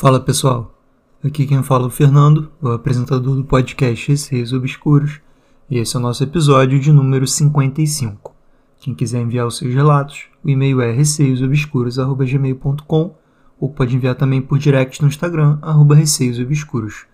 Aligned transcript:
Fala 0.00 0.18
pessoal, 0.18 0.74
aqui 1.22 1.46
quem 1.46 1.62
fala 1.62 1.84
é 1.84 1.88
o 1.88 1.90
Fernando, 1.90 2.50
o 2.62 2.70
apresentador 2.70 3.36
do 3.36 3.44
podcast 3.44 4.08
Receios 4.08 4.50
Obscuros, 4.50 5.20
e 5.68 5.76
esse 5.76 5.94
é 5.94 5.98
o 5.98 6.02
nosso 6.02 6.24
episódio 6.24 6.80
de 6.80 6.90
número 6.90 7.26
55. 7.26 8.34
Quem 8.78 8.94
quiser 8.94 9.20
enviar 9.20 9.46
os 9.46 9.58
seus 9.58 9.74
relatos, 9.74 10.24
o 10.42 10.48
e-mail 10.48 10.80
é 10.80 10.90
receiosobscuros.gmail.com 10.90 13.14
ou 13.60 13.68
pode 13.68 13.94
enviar 13.94 14.14
também 14.14 14.40
por 14.40 14.58
direct 14.58 15.02
no 15.02 15.08
Instagram, 15.08 15.58
arroba 15.60 15.94
receiosobscuros. 15.94 17.04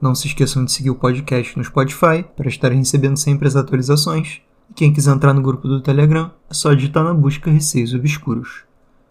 Não 0.00 0.12
se 0.12 0.26
esqueçam 0.26 0.64
de 0.64 0.72
seguir 0.72 0.90
o 0.90 0.96
podcast 0.96 1.56
no 1.56 1.62
Spotify 1.62 2.24
para 2.36 2.48
estarem 2.48 2.78
recebendo 2.78 3.18
sempre 3.18 3.46
as 3.46 3.54
atualizações. 3.54 4.40
E 4.68 4.74
quem 4.74 4.92
quiser 4.92 5.14
entrar 5.14 5.32
no 5.32 5.42
grupo 5.42 5.68
do 5.68 5.80
Telegram, 5.80 6.32
é 6.50 6.54
só 6.54 6.74
digitar 6.74 7.04
na 7.04 7.14
busca 7.14 7.52
Receios 7.52 7.94
Obscuros. 7.94 8.64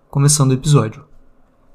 Começando 0.09 0.51
o 0.51 0.55
episódio. 0.55 1.05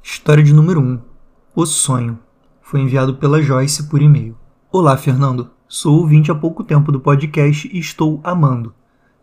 História 0.03 0.45
de 0.45 0.53
número 0.53 0.83
1 0.83 1.16
o 1.57 1.65
Sonho. 1.65 2.19
Foi 2.61 2.83
enviado 2.83 3.15
pela 3.15 3.41
Joyce 3.41 3.85
por 3.85 4.03
e-mail. 4.03 4.37
Olá, 4.71 4.95
Fernando. 4.95 5.49
Sou 5.67 6.01
ouvinte 6.01 6.31
há 6.31 6.35
pouco 6.35 6.63
tempo 6.63 6.93
do 6.93 7.01
podcast 7.01 7.67
e 7.73 7.79
estou 7.79 8.21
amando. 8.23 8.75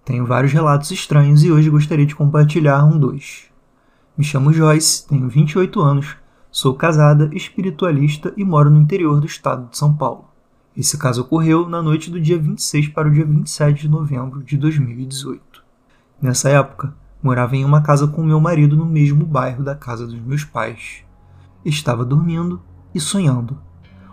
Tenho 0.04 0.26
vários 0.26 0.52
relatos 0.52 0.90
estranhos 0.90 1.44
e 1.44 1.52
hoje 1.52 1.70
gostaria 1.70 2.08
de 2.08 2.16
compartilhar 2.16 2.84
um 2.86 2.98
dois. 2.98 3.52
Me 4.18 4.24
chamo 4.24 4.52
Joyce, 4.52 5.08
tenho 5.08 5.30
28 5.30 5.80
anos, 5.80 6.16
sou 6.50 6.74
casada, 6.74 7.30
espiritualista 7.34 8.34
e 8.36 8.44
moro 8.44 8.72
no 8.72 8.82
interior 8.82 9.20
do 9.20 9.28
estado 9.28 9.70
de 9.70 9.78
São 9.78 9.96
Paulo. 9.96 10.26
Esse 10.76 10.98
caso 10.98 11.22
ocorreu 11.22 11.70
na 11.70 11.84
noite 11.84 12.10
do 12.10 12.20
dia 12.20 12.40
26 12.40 12.88
para 12.88 13.10
o 13.10 13.12
dia 13.12 13.26
27 13.26 13.84
de 13.84 13.88
novembro 13.88 14.42
de 14.42 14.58
2018. 14.58 15.64
Nessa 16.20 16.50
época, 16.50 16.96
morava 17.22 17.56
em 17.56 17.64
uma 17.64 17.84
casa 17.84 18.08
com 18.08 18.24
meu 18.24 18.40
marido 18.40 18.76
no 18.76 18.88
mesmo 18.88 19.24
bairro 19.24 19.64
da 19.64 19.76
casa 19.76 20.08
dos 20.08 20.20
meus 20.20 20.44
pais. 20.44 21.04
Estava 21.66 22.04
dormindo 22.04 22.62
e 22.94 23.00
sonhando. 23.00 23.58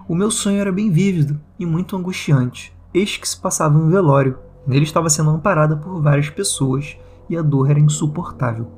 O 0.08 0.14
meu 0.14 0.30
sonho 0.30 0.60
era 0.60 0.70
bem 0.70 0.90
vívido 0.90 1.40
e 1.58 1.66
muito 1.66 1.96
angustiante. 1.96 2.72
Eis 2.94 3.16
que 3.16 3.28
se 3.28 3.36
passava 3.36 3.76
um 3.76 3.88
velório. 3.88 4.38
Nele 4.66 4.84
estava 4.84 5.10
sendo 5.10 5.30
amparada 5.30 5.76
por 5.76 6.00
várias 6.00 6.30
pessoas 6.30 6.96
e 7.28 7.36
a 7.36 7.42
dor 7.42 7.70
era 7.70 7.80
insuportável. 7.80 8.68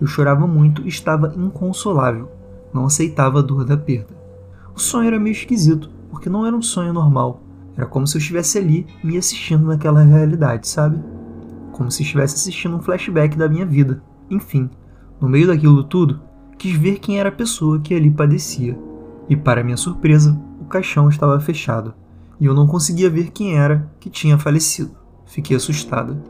Eu 0.00 0.06
chorava 0.06 0.46
muito 0.46 0.82
e 0.82 0.88
estava 0.88 1.32
inconsolável. 1.36 2.30
Não 2.72 2.84
aceitava 2.84 3.40
a 3.40 3.42
dor 3.42 3.64
da 3.64 3.76
perda. 3.76 4.16
O 4.74 4.80
sonho 4.80 5.08
era 5.08 5.18
meio 5.18 5.32
esquisito, 5.32 5.90
porque 6.08 6.30
não 6.30 6.46
era 6.46 6.54
um 6.56 6.62
sonho 6.62 6.92
normal. 6.92 7.42
Era 7.76 7.86
como 7.86 8.06
se 8.06 8.16
eu 8.16 8.20
estivesse 8.20 8.58
ali 8.58 8.86
me 9.02 9.16
assistindo 9.16 9.66
naquela 9.66 10.02
realidade, 10.02 10.68
sabe? 10.68 11.02
Como 11.72 11.90
se 11.90 12.02
estivesse 12.02 12.36
assistindo 12.36 12.76
um 12.76 12.80
flashback 12.80 13.36
da 13.36 13.48
minha 13.48 13.66
vida. 13.66 14.02
Enfim, 14.30 14.70
no 15.20 15.28
meio 15.28 15.46
daquilo 15.46 15.82
tudo, 15.84 16.20
quis 16.60 16.76
ver 16.76 16.98
quem 16.98 17.18
era 17.18 17.30
a 17.30 17.32
pessoa 17.32 17.80
que 17.80 17.94
ali 17.94 18.10
padecia, 18.10 18.78
e 19.30 19.34
para 19.34 19.64
minha 19.64 19.78
surpresa, 19.78 20.38
o 20.60 20.66
caixão 20.66 21.08
estava 21.08 21.40
fechado, 21.40 21.94
e 22.38 22.44
eu 22.44 22.52
não 22.52 22.66
conseguia 22.66 23.08
ver 23.08 23.30
quem 23.30 23.56
era 23.56 23.90
que 23.98 24.10
tinha 24.10 24.38
falecido. 24.38 24.94
Fiquei 25.24 25.56
assustada. 25.56 26.22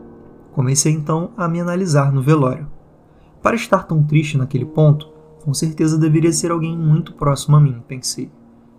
Comecei 0.53 0.93
então 0.93 1.31
a 1.35 1.49
me 1.49 1.59
analisar 1.59 2.13
no 2.13 2.21
velório. 2.21 2.65
Para 3.43 3.57
estar 3.57 3.83
tão 3.83 4.01
triste 4.03 4.37
naquele 4.37 4.63
ponto, 4.63 5.09
com 5.43 5.53
certeza 5.53 5.97
deveria 5.97 6.31
ser 6.31 6.49
alguém 6.49 6.77
muito 6.77 7.13
próximo 7.13 7.57
a 7.57 7.59
mim, 7.59 7.83
pensei. 7.85 8.31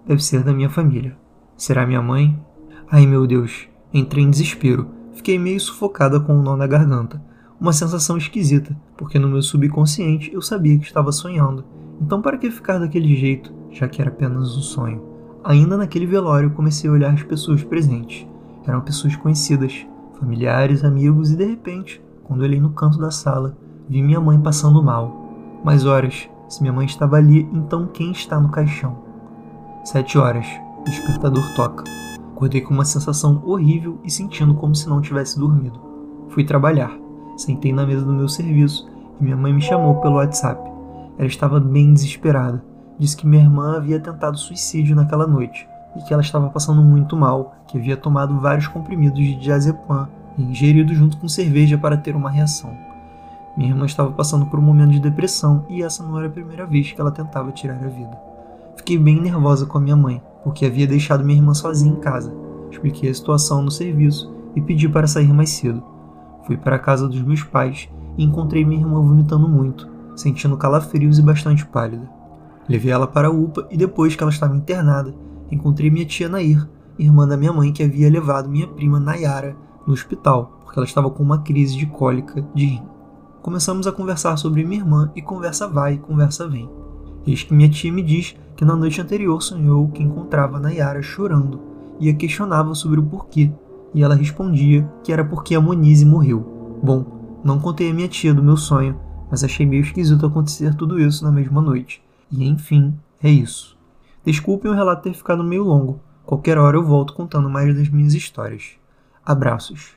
Deve 0.06 0.24
ser 0.24 0.42
da 0.42 0.54
minha 0.54 0.70
família. 0.70 1.18
Será 1.54 1.86
minha 1.86 2.00
mãe? 2.00 2.42
Ai 2.90 3.06
meu 3.06 3.26
Deus, 3.26 3.68
entrei 3.92 4.24
em 4.24 4.30
desespero. 4.30 4.88
Fiquei 5.12 5.38
meio 5.38 5.60
sufocada 5.60 6.18
com 6.18 6.34
um 6.34 6.42
nó 6.42 6.56
na 6.56 6.66
garganta 6.66 7.20
uma 7.62 7.72
sensação 7.72 8.16
esquisita, 8.16 8.76
porque 9.02 9.18
no 9.18 9.26
meu 9.26 9.42
subconsciente 9.42 10.32
eu 10.32 10.40
sabia 10.40 10.78
que 10.78 10.84
estava 10.84 11.10
sonhando. 11.10 11.64
Então, 12.00 12.22
para 12.22 12.38
que 12.38 12.48
ficar 12.52 12.78
daquele 12.78 13.16
jeito, 13.16 13.52
já 13.72 13.88
que 13.88 14.00
era 14.00 14.12
apenas 14.12 14.56
um 14.56 14.60
sonho? 14.60 15.02
Ainda 15.42 15.76
naquele 15.76 16.06
velório, 16.06 16.52
comecei 16.52 16.88
a 16.88 16.92
olhar 16.92 17.12
as 17.12 17.24
pessoas 17.24 17.64
presentes. 17.64 18.24
Eram 18.64 18.80
pessoas 18.80 19.16
conhecidas, 19.16 19.84
familiares, 20.20 20.84
amigos, 20.84 21.32
e 21.32 21.36
de 21.36 21.44
repente, 21.44 22.00
quando 22.22 22.42
olhei 22.42 22.60
no 22.60 22.70
canto 22.70 22.96
da 22.96 23.10
sala, 23.10 23.58
vi 23.88 24.00
minha 24.00 24.20
mãe 24.20 24.38
passando 24.38 24.80
mal. 24.80 25.32
Mas 25.64 25.84
horas, 25.84 26.30
se 26.48 26.62
minha 26.62 26.72
mãe 26.72 26.86
estava 26.86 27.16
ali, 27.16 27.40
então 27.52 27.88
quem 27.88 28.12
está 28.12 28.38
no 28.38 28.50
caixão? 28.50 28.98
Sete 29.82 30.16
horas, 30.16 30.46
o 30.78 30.84
despertador 30.84 31.42
toca. 31.56 31.82
Acordei 32.36 32.60
com 32.60 32.72
uma 32.72 32.84
sensação 32.84 33.42
horrível 33.44 33.98
e 34.04 34.10
sentindo 34.10 34.54
como 34.54 34.76
se 34.76 34.88
não 34.88 35.00
tivesse 35.00 35.40
dormido. 35.40 35.80
Fui 36.28 36.44
trabalhar. 36.44 36.96
Sentei 37.36 37.72
na 37.72 37.84
mesa 37.84 38.04
do 38.04 38.12
meu 38.12 38.28
serviço 38.28 38.91
e 39.20 39.24
minha 39.24 39.36
mãe 39.36 39.52
me 39.52 39.60
chamou 39.60 39.96
pelo 39.96 40.16
WhatsApp. 40.16 40.60
Ela 41.18 41.28
estava 41.28 41.60
bem 41.60 41.92
desesperada. 41.92 42.62
Disse 42.98 43.16
que 43.16 43.26
minha 43.26 43.42
irmã 43.42 43.76
havia 43.76 44.00
tentado 44.00 44.38
suicídio 44.38 44.94
naquela 44.94 45.26
noite 45.26 45.68
e 45.96 46.02
que 46.02 46.12
ela 46.12 46.22
estava 46.22 46.48
passando 46.48 46.82
muito 46.82 47.16
mal, 47.16 47.54
que 47.66 47.78
havia 47.78 47.96
tomado 47.96 48.38
vários 48.40 48.68
comprimidos 48.68 49.18
de 49.18 49.36
diazepam 49.36 50.08
e 50.38 50.42
ingerido 50.42 50.94
junto 50.94 51.16
com 51.16 51.28
cerveja 51.28 51.76
para 51.76 51.96
ter 51.96 52.16
uma 52.16 52.30
reação. 52.30 52.70
Minha 53.56 53.70
irmã 53.70 53.84
estava 53.84 54.10
passando 54.12 54.46
por 54.46 54.58
um 54.58 54.62
momento 54.62 54.92
de 54.92 55.00
depressão 55.00 55.66
e 55.68 55.82
essa 55.82 56.02
não 56.02 56.16
era 56.16 56.26
a 56.26 56.30
primeira 56.30 56.64
vez 56.64 56.90
que 56.90 57.00
ela 57.00 57.10
tentava 57.10 57.52
tirar 57.52 57.76
a 57.84 57.88
vida. 57.88 58.18
Fiquei 58.76 58.96
bem 58.96 59.20
nervosa 59.20 59.66
com 59.66 59.76
a 59.76 59.80
minha 59.80 59.96
mãe, 59.96 60.22
porque 60.42 60.64
havia 60.64 60.86
deixado 60.86 61.22
minha 61.22 61.38
irmã 61.38 61.52
sozinha 61.52 61.92
em 61.92 62.00
casa. 62.00 62.34
Expliquei 62.70 63.10
a 63.10 63.14
situação 63.14 63.62
no 63.62 63.70
serviço 63.70 64.32
e 64.56 64.60
pedi 64.60 64.88
para 64.88 65.06
sair 65.06 65.32
mais 65.32 65.50
cedo. 65.50 65.82
Fui 66.44 66.56
para 66.56 66.76
a 66.76 66.78
casa 66.78 67.06
dos 67.06 67.20
meus 67.20 67.42
pais 67.42 67.88
e 68.16 68.24
encontrei 68.24 68.64
minha 68.64 68.80
irmã 68.80 69.00
vomitando 69.00 69.48
muito, 69.48 69.88
sentindo 70.16 70.56
calafrios 70.56 71.18
e 71.18 71.22
bastante 71.22 71.66
pálida. 71.66 72.08
Levei 72.68 72.92
ela 72.92 73.06
para 73.06 73.28
a 73.28 73.30
UPA 73.30 73.66
e 73.70 73.76
depois 73.76 74.14
que 74.14 74.22
ela 74.22 74.32
estava 74.32 74.56
internada, 74.56 75.14
encontrei 75.50 75.90
minha 75.90 76.06
tia 76.06 76.28
Nair, 76.28 76.68
irmã 76.98 77.26
da 77.26 77.36
minha 77.36 77.52
mãe 77.52 77.72
que 77.72 77.82
havia 77.82 78.10
levado 78.10 78.48
minha 78.48 78.68
prima 78.68 79.00
Nayara 79.00 79.56
no 79.86 79.92
hospital, 79.92 80.60
porque 80.64 80.78
ela 80.78 80.86
estava 80.86 81.10
com 81.10 81.22
uma 81.22 81.42
crise 81.42 81.76
de 81.76 81.86
cólica 81.86 82.46
de 82.54 82.66
rim. 82.66 82.82
Começamos 83.42 83.86
a 83.86 83.92
conversar 83.92 84.36
sobre 84.36 84.64
minha 84.64 84.80
irmã 84.80 85.10
e 85.16 85.22
conversa 85.22 85.66
vai 85.66 85.94
e 85.94 85.98
conversa 85.98 86.46
vem. 86.46 86.70
Eis 87.26 87.42
que 87.42 87.54
minha 87.54 87.68
tia 87.68 87.92
me 87.92 88.02
diz 88.02 88.36
que 88.56 88.64
na 88.64 88.76
noite 88.76 89.00
anterior 89.00 89.42
sonhou 89.42 89.88
que 89.88 90.02
encontrava 90.02 90.60
Nayara 90.60 91.02
chorando 91.02 91.60
e 91.98 92.08
a 92.08 92.14
questionava 92.14 92.74
sobre 92.74 93.00
o 93.00 93.02
porquê 93.02 93.50
e 93.94 94.02
ela 94.02 94.14
respondia 94.14 94.88
que 95.02 95.12
era 95.12 95.24
porque 95.24 95.54
a 95.54 95.60
Monize 95.60 96.04
morreu. 96.04 96.78
Bom, 96.82 97.21
não 97.44 97.58
contei 97.58 97.90
a 97.90 97.94
minha 97.94 98.08
tia 98.08 98.32
do 98.32 98.42
meu 98.42 98.56
sonho, 98.56 98.98
mas 99.30 99.42
achei 99.42 99.66
meio 99.66 99.82
esquisito 99.82 100.24
acontecer 100.24 100.74
tudo 100.74 101.00
isso 101.00 101.24
na 101.24 101.32
mesma 101.32 101.60
noite. 101.60 102.02
E 102.30 102.46
enfim, 102.46 102.94
é 103.22 103.30
isso. 103.30 103.76
Desculpem 104.24 104.70
o 104.70 104.74
relato 104.74 105.02
ter 105.02 105.14
ficado 105.14 105.42
meio 105.42 105.64
longo. 105.64 106.00
Qualquer 106.24 106.56
hora 106.56 106.76
eu 106.76 106.84
volto 106.84 107.14
contando 107.14 107.50
mais 107.50 107.74
das 107.74 107.88
minhas 107.88 108.14
histórias. 108.14 108.76
Abraços. 109.24 109.92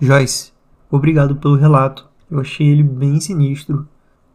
Joyce, 0.00 0.52
obrigado 0.90 1.36
pelo 1.36 1.56
relato. 1.56 2.08
Eu 2.30 2.40
achei 2.40 2.66
ele 2.66 2.82
bem 2.82 3.20
sinistro 3.20 3.86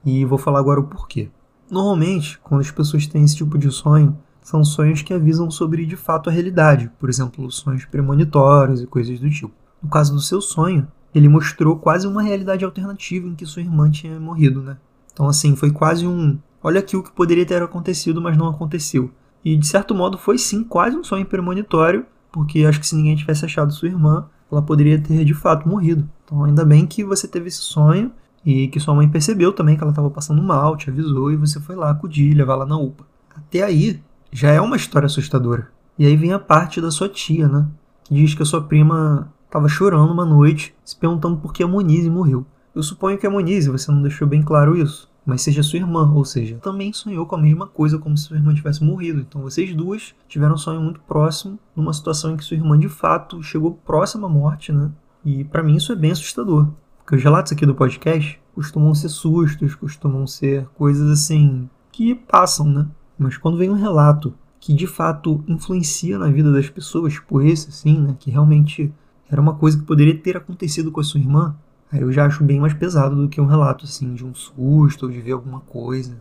e 0.06 0.24
vou 0.24 0.38
falar 0.38 0.59
agora 0.59 0.80
o 0.80 0.88
porquê. 0.88 1.31
Normalmente, 1.69 2.38
quando 2.40 2.62
as 2.62 2.69
pessoas 2.72 3.08
têm 3.08 3.24
esse 3.24 3.36
tipo 3.36 3.58
de 3.58 3.72
sonho, 3.72 4.18
são 4.42 4.64
sonhos 4.64 5.02
que 5.02 5.14
avisam 5.14 5.52
sobre 5.52 5.86
de 5.86 5.98
fato 5.98 6.30
a 6.30 6.31
realidade, 6.31 6.90
por 7.00 7.09
exemplo, 7.09 7.52
sonhos 7.52 7.84
premonitórios 7.86 8.81
e 8.81 8.88
coisas 8.88 9.19
do 9.19 9.30
tipo. 9.30 9.52
No 9.81 9.90
caso 9.90 10.14
do 10.14 10.22
seu 10.22 10.40
sonho, 10.40 10.88
ele 11.17 11.29
mostrou 11.29 11.78
quase 11.78 12.07
uma 12.07 12.22
realidade 12.22 12.63
alternativa 12.63 13.28
em 13.28 13.35
que 13.35 13.45
sua 13.45 13.61
irmã 13.61 13.89
tinha 13.89 14.19
morrido, 14.19 14.61
né? 14.61 14.78
Então, 15.11 15.28
assim, 15.28 15.55
foi 15.55 15.72
quase 15.72 16.05
um. 16.05 16.38
Olha 16.61 16.79
aqui 16.79 16.95
o 16.95 17.03
que 17.03 17.11
poderia 17.11 17.45
ter 17.45 17.61
acontecido, 17.61 18.22
mas 18.22 18.38
não 18.38 18.47
aconteceu. 18.47 19.11
E 19.44 19.56
de 19.56 19.66
certo 19.66 19.95
modo 19.95 20.17
foi 20.17 20.38
sim 20.38 20.63
quase 20.63 20.95
um 20.95 21.03
sonho 21.03 21.25
premonitório, 21.25 22.06
porque 22.31 22.66
acho 22.66 22.79
que 22.79 22.88
se 22.88 22.95
ninguém 22.95 23.16
tivesse 23.16 23.45
achado 23.45 23.73
sua 23.73 23.88
irmã, 23.88 24.27
ela 24.51 24.61
poderia 24.61 25.00
ter 25.00 25.25
de 25.25 25.33
fato 25.33 25.68
morrido. 25.68 26.09
Então, 26.24 26.44
ainda 26.44 26.65
bem 26.65 26.86
que 26.86 27.03
você 27.03 27.27
teve 27.27 27.47
esse 27.47 27.62
sonho 27.62 28.12
e 28.45 28.68
que 28.68 28.80
sua 28.80 28.94
mãe 28.94 29.07
percebeu 29.09 29.51
também 29.51 29.75
que 29.75 29.83
ela 29.83 29.92
estava 29.92 30.09
passando 30.09 30.42
mal, 30.42 30.77
te 30.77 30.89
avisou 30.89 31.31
e 31.31 31.36
você 31.36 31.59
foi 31.59 31.75
lá 31.75 31.89
acudir, 31.89 32.33
levar 32.33 32.53
ela 32.53 32.65
na 32.65 32.77
UPA. 32.77 33.06
Até 33.36 33.63
aí, 33.63 34.01
já 34.31 34.51
é 34.51 34.62
uma 34.62 34.75
história 34.75 35.06
assustadora. 35.06 35.69
E 35.97 36.06
aí 36.06 36.15
vem 36.15 36.31
a 36.31 36.39
parte 36.39 36.80
da 36.80 36.92
sua 36.92 37.09
tia, 37.09 37.47
né? 37.47 37.68
Que 38.03 38.13
diz 38.13 38.33
que 38.33 38.44
a 38.44 38.45
sua 38.45 38.62
prima 38.62 39.31
estava 39.47 39.67
chorando 39.67 40.11
uma 40.11 40.25
noite, 40.25 40.75
se 40.85 40.95
perguntando 40.95 41.38
por 41.38 41.51
que 41.51 41.63
a 41.63 41.67
Monize 41.67 42.09
morreu. 42.09 42.45
Eu 42.75 42.83
suponho 42.83 43.17
que 43.17 43.25
a 43.25 43.29
Monize, 43.29 43.69
você 43.69 43.91
não 43.91 44.03
deixou 44.03 44.27
bem 44.27 44.44
claro 44.44 44.77
isso, 44.77 45.09
mas 45.25 45.41
seja 45.41 45.63
sua 45.63 45.79
irmã, 45.79 46.13
ou 46.13 46.23
seja, 46.23 46.57
também 46.57 46.94
sonhou 46.94 47.25
com 47.25 47.35
a 47.35 47.41
mesma 47.41 47.65
coisa 47.65 47.97
como 47.97 48.15
se 48.15 48.25
sua 48.25 48.38
irmã 48.38 48.53
tivesse 48.53 48.83
morrido. 48.83 49.21
Então 49.21 49.41
vocês 49.41 49.73
duas 49.73 50.13
tiveram 50.27 50.55
um 50.55 50.57
sonho 50.57 50.81
muito 50.81 50.99
próximo, 51.01 51.57
numa 51.75 51.94
situação 51.94 52.31
em 52.31 52.38
que 52.38 52.44
sua 52.44 52.57
irmã 52.57 52.77
de 52.77 52.88
fato 52.88 53.41
chegou 53.41 53.79
próxima 53.85 54.27
à 54.27 54.29
morte, 54.29 54.71
né? 54.71 54.91
E 55.25 55.44
para 55.44 55.63
mim 55.63 55.75
isso 55.75 55.91
é 55.91 55.95
bem 55.95 56.11
assustador, 56.11 56.67
porque 56.99 57.15
os 57.15 57.23
relatos 57.23 57.51
aqui 57.51 57.65
do 57.65 57.73
podcast 57.73 58.39
costumam 58.53 58.94
ser 58.94 59.09
sustos, 59.09 59.75
costumam 59.75 60.27
ser 60.27 60.67
coisas 60.75 61.09
assim 61.09 61.69
que 61.91 62.13
passam, 62.13 62.67
né? 62.67 62.88
Mas 63.17 63.38
quando 63.38 63.57
vem 63.57 63.69
um 63.69 63.73
relato 63.73 64.33
que 64.59 64.73
de 64.73 64.85
fato 64.85 65.44
influencia 65.47 66.17
na 66.19 66.29
vida 66.29 66.51
das 66.51 66.69
pessoas, 66.69 67.13
tipo 67.13 67.41
esse, 67.41 67.69
assim, 67.69 67.99
né, 67.99 68.15
que 68.19 68.29
realmente 68.29 68.94
era 69.29 69.41
uma 69.41 69.56
coisa 69.56 69.77
que 69.77 69.85
poderia 69.85 70.18
ter 70.18 70.38
acontecido 70.38 70.91
com 70.91 71.01
a 71.01 71.03
sua 71.03 71.19
irmã, 71.19 71.56
aí 71.91 72.01
eu 72.01 72.12
já 72.12 72.25
acho 72.25 72.44
bem 72.44 72.59
mais 72.59 72.74
pesado 72.74 73.15
do 73.15 73.27
que 73.27 73.41
um 73.41 73.45
relato, 73.45 73.85
assim, 73.85 74.13
de 74.13 74.25
um 74.25 74.33
susto 74.33 75.06
ou 75.06 75.12
de 75.12 75.19
ver 75.19 75.33
alguma 75.33 75.59
coisa. 75.62 76.18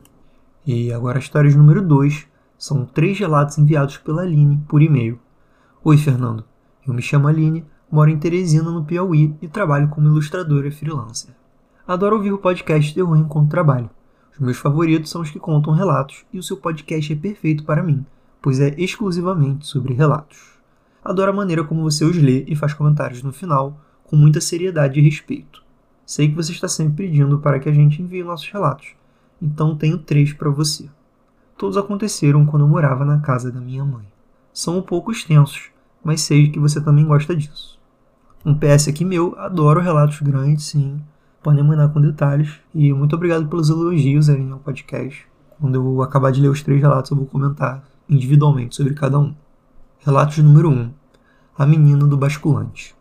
E 0.66 0.92
agora 0.92 1.18
a 1.18 1.20
história 1.20 1.48
de 1.48 1.56
número 1.56 1.80
2 1.80 2.26
São 2.58 2.84
três 2.84 3.18
relatos 3.18 3.58
enviados 3.58 3.98
pela 3.98 4.22
Aline 4.22 4.60
por 4.66 4.82
e-mail. 4.82 5.18
Oi, 5.84 5.96
Fernando. 5.96 6.42
Eu 6.86 6.94
me 6.94 7.02
chamo 7.02 7.28
Aline, 7.28 7.64
moro 7.90 8.10
em 8.10 8.18
Teresina, 8.18 8.70
no 8.70 8.84
Piauí, 8.84 9.36
e 9.40 9.46
trabalho 9.46 9.88
como 9.88 10.08
ilustradora 10.08 10.70
freelancer. 10.72 11.34
Adoro 11.86 12.16
ouvir 12.16 12.32
o 12.32 12.38
podcast 12.38 12.92
Terror 12.92 13.16
enquanto 13.16 13.50
trabalho. 13.50 13.90
Os 14.32 14.38
meus 14.40 14.56
favoritos 14.56 15.10
são 15.10 15.20
os 15.20 15.30
que 15.30 15.38
contam 15.38 15.72
relatos, 15.72 16.24
e 16.32 16.38
o 16.38 16.42
seu 16.42 16.56
podcast 16.56 17.12
é 17.12 17.16
perfeito 17.16 17.64
para 17.64 17.82
mim, 17.82 18.04
pois 18.42 18.58
é 18.58 18.74
exclusivamente 18.76 19.66
sobre 19.66 19.94
relatos. 19.94 20.55
Adoro 21.06 21.30
a 21.30 21.34
maneira 21.34 21.62
como 21.62 21.84
você 21.84 22.04
os 22.04 22.16
lê 22.16 22.44
e 22.48 22.56
faz 22.56 22.74
comentários 22.74 23.22
no 23.22 23.32
final, 23.32 23.80
com 24.02 24.16
muita 24.16 24.40
seriedade 24.40 24.98
e 24.98 25.02
respeito. 25.04 25.62
Sei 26.04 26.28
que 26.28 26.34
você 26.34 26.50
está 26.50 26.66
sempre 26.66 27.06
pedindo 27.06 27.38
para 27.38 27.60
que 27.60 27.68
a 27.68 27.72
gente 27.72 28.02
envie 28.02 28.24
nossos 28.24 28.50
relatos, 28.50 28.88
então 29.40 29.76
tenho 29.76 29.98
três 29.98 30.32
para 30.32 30.50
você. 30.50 30.90
Todos 31.56 31.76
aconteceram 31.76 32.44
quando 32.44 32.64
eu 32.64 32.68
morava 32.68 33.04
na 33.04 33.20
casa 33.20 33.52
da 33.52 33.60
minha 33.60 33.84
mãe. 33.84 34.04
São 34.52 34.78
um 34.78 34.82
pouco 34.82 35.12
extensos, 35.12 35.70
mas 36.02 36.22
sei 36.22 36.50
que 36.50 36.58
você 36.58 36.80
também 36.80 37.06
gosta 37.06 37.36
disso. 37.36 37.78
Um 38.44 38.58
PS 38.58 38.88
aqui 38.88 39.04
meu, 39.04 39.38
adoro 39.38 39.80
relatos 39.80 40.20
grandes, 40.20 40.64
sim. 40.64 41.00
Podem 41.40 41.62
mandar 41.62 41.88
com 41.90 42.00
detalhes. 42.00 42.58
E 42.74 42.92
muito 42.92 43.14
obrigado 43.14 43.46
pelos 43.46 43.70
elogios 43.70 44.28
ali 44.28 44.42
no 44.42 44.58
podcast. 44.58 45.24
Quando 45.60 45.76
eu 45.76 46.02
acabar 46.02 46.32
de 46.32 46.40
ler 46.40 46.48
os 46.48 46.64
três 46.64 46.80
relatos, 46.80 47.12
eu 47.12 47.16
vou 47.16 47.26
comentar 47.26 47.84
individualmente 48.08 48.74
sobre 48.74 48.92
cada 48.92 49.20
um. 49.20 49.32
Relatos 50.06 50.38
número 50.38 50.68
1. 50.68 50.72
Um, 50.72 50.90
a 51.58 51.66
menina 51.66 52.06
do 52.06 52.16
basculante. 52.16 52.94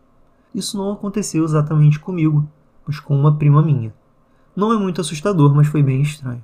Isso 0.52 0.76
não 0.76 0.90
aconteceu 0.90 1.44
exatamente 1.44 2.00
comigo, 2.00 2.44
mas 2.84 2.98
com 2.98 3.14
uma 3.14 3.36
prima 3.36 3.62
minha. 3.62 3.94
Não 4.56 4.72
é 4.72 4.76
muito 4.76 5.00
assustador, 5.00 5.54
mas 5.54 5.68
foi 5.68 5.84
bem 5.84 6.02
estranho. 6.02 6.42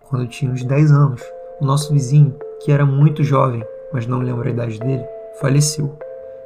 Quando 0.00 0.22
eu 0.22 0.28
tinha 0.28 0.50
uns 0.50 0.64
10 0.64 0.90
anos, 0.90 1.22
o 1.60 1.64
nosso 1.64 1.92
vizinho, 1.92 2.34
que 2.60 2.72
era 2.72 2.84
muito 2.84 3.22
jovem, 3.22 3.64
mas 3.92 4.04
não 4.04 4.18
lembro 4.18 4.48
a 4.48 4.50
idade 4.50 4.80
dele, 4.80 5.04
faleceu. 5.40 5.96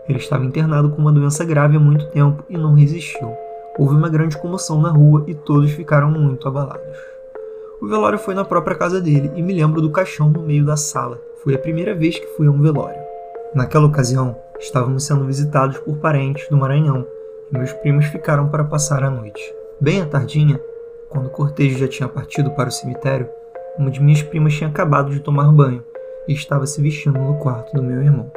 Ele 0.06 0.18
estava 0.18 0.44
internado 0.44 0.90
com 0.90 1.00
uma 1.00 1.10
doença 1.10 1.42
grave 1.42 1.78
há 1.78 1.80
muito 1.80 2.04
tempo 2.10 2.44
e 2.50 2.58
não 2.58 2.74
resistiu. 2.74 3.34
Houve 3.78 3.94
uma 3.94 4.10
grande 4.10 4.36
comoção 4.36 4.78
na 4.78 4.90
rua 4.90 5.24
e 5.26 5.34
todos 5.34 5.70
ficaram 5.70 6.10
muito 6.10 6.46
abalados. 6.46 6.98
O 7.80 7.88
velório 7.88 8.18
foi 8.18 8.34
na 8.34 8.44
própria 8.44 8.76
casa 8.76 9.00
dele 9.00 9.32
e 9.34 9.40
me 9.42 9.54
lembro 9.54 9.80
do 9.80 9.90
caixão 9.90 10.28
no 10.28 10.42
meio 10.42 10.66
da 10.66 10.76
sala. 10.76 11.18
Foi 11.42 11.54
a 11.54 11.58
primeira 11.58 11.94
vez 11.94 12.18
que 12.18 12.26
fui 12.36 12.46
a 12.46 12.50
um 12.50 12.60
velório. 12.60 13.03
Naquela 13.54 13.86
ocasião, 13.86 14.36
estávamos 14.58 15.04
sendo 15.04 15.26
visitados 15.26 15.78
por 15.78 15.98
parentes 15.98 16.48
do 16.48 16.56
Maranhão 16.56 17.06
e 17.52 17.56
meus 17.56 17.72
primos 17.72 18.06
ficaram 18.06 18.48
para 18.48 18.64
passar 18.64 19.04
a 19.04 19.10
noite. 19.10 19.40
Bem 19.80 20.02
à 20.02 20.06
tardinha, 20.06 20.60
quando 21.08 21.26
o 21.26 21.30
cortejo 21.30 21.78
já 21.78 21.86
tinha 21.86 22.08
partido 22.08 22.50
para 22.50 22.68
o 22.68 22.72
cemitério, 22.72 23.28
uma 23.78 23.92
de 23.92 24.02
minhas 24.02 24.22
primas 24.22 24.54
tinha 24.54 24.68
acabado 24.68 25.12
de 25.12 25.20
tomar 25.20 25.52
banho 25.52 25.84
e 26.26 26.32
estava 26.32 26.66
se 26.66 26.82
vestindo 26.82 27.16
no 27.16 27.38
quarto 27.38 27.72
do 27.76 27.80
meu 27.80 28.02
irmão. 28.02 28.28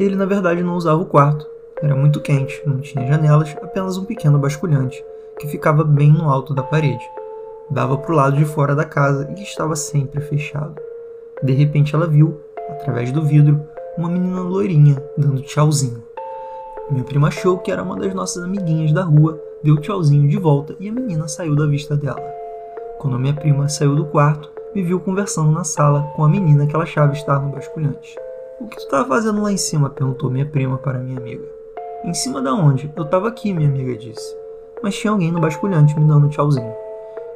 Ele, 0.00 0.16
na 0.16 0.24
verdade, 0.24 0.62
não 0.62 0.74
usava 0.74 1.02
o 1.02 1.06
quarto. 1.06 1.46
Era 1.82 1.94
muito 1.94 2.22
quente, 2.22 2.62
não 2.64 2.78
tinha 2.78 3.06
janelas, 3.06 3.54
apenas 3.60 3.98
um 3.98 4.06
pequeno 4.06 4.38
basculhante, 4.38 5.04
que 5.38 5.48
ficava 5.48 5.84
bem 5.84 6.10
no 6.10 6.30
alto 6.30 6.54
da 6.54 6.62
parede. 6.62 7.04
Dava 7.70 7.98
para 7.98 8.12
o 8.12 8.16
lado 8.16 8.36
de 8.38 8.46
fora 8.46 8.74
da 8.74 8.86
casa 8.86 9.30
e 9.36 9.42
estava 9.42 9.76
sempre 9.76 10.22
fechado. 10.22 10.80
De 11.42 11.52
repente 11.52 11.94
ela 11.94 12.06
viu, 12.06 12.40
através 12.70 13.12
do 13.12 13.22
vidro, 13.22 13.60
uma 13.96 14.08
menina 14.08 14.40
loirinha 14.40 15.02
dando 15.16 15.42
tchauzinho. 15.42 16.02
Minha 16.90 17.04
prima 17.04 17.28
achou 17.28 17.58
que 17.58 17.70
era 17.70 17.82
uma 17.82 17.96
das 17.96 18.14
nossas 18.14 18.42
amiguinhas 18.44 18.92
da 18.92 19.02
rua, 19.02 19.40
deu 19.62 19.76
tchauzinho 19.80 20.28
de 20.28 20.36
volta 20.36 20.76
e 20.78 20.88
a 20.88 20.92
menina 20.92 21.26
saiu 21.26 21.56
da 21.56 21.66
vista 21.66 21.96
dela. 21.96 22.22
Quando 22.98 23.18
minha 23.18 23.34
prima 23.34 23.68
saiu 23.68 23.96
do 23.96 24.04
quarto, 24.04 24.50
me 24.74 24.82
viu 24.82 25.00
conversando 25.00 25.50
na 25.50 25.64
sala 25.64 26.02
com 26.14 26.24
a 26.24 26.28
menina 26.28 26.66
que 26.66 26.74
ela 26.74 26.84
achava 26.84 27.12
estar 27.12 27.40
no 27.40 27.50
basculhante. 27.50 28.14
O 28.60 28.68
que 28.68 28.76
tu 28.76 28.82
estava 28.82 29.08
fazendo 29.08 29.42
lá 29.42 29.50
em 29.50 29.56
cima? 29.56 29.90
perguntou 29.90 30.30
minha 30.30 30.46
prima 30.46 30.78
para 30.78 30.98
minha 30.98 31.18
amiga. 31.18 31.44
Em 32.04 32.14
cima 32.14 32.40
da 32.40 32.54
onde? 32.54 32.90
Eu 32.94 33.04
estava 33.04 33.28
aqui, 33.28 33.52
minha 33.52 33.68
amiga 33.68 33.96
disse. 33.96 34.36
Mas 34.82 34.96
tinha 34.96 35.10
alguém 35.10 35.32
no 35.32 35.40
basculhante 35.40 35.98
me 35.98 36.06
dando 36.06 36.28
tchauzinho. 36.28 36.74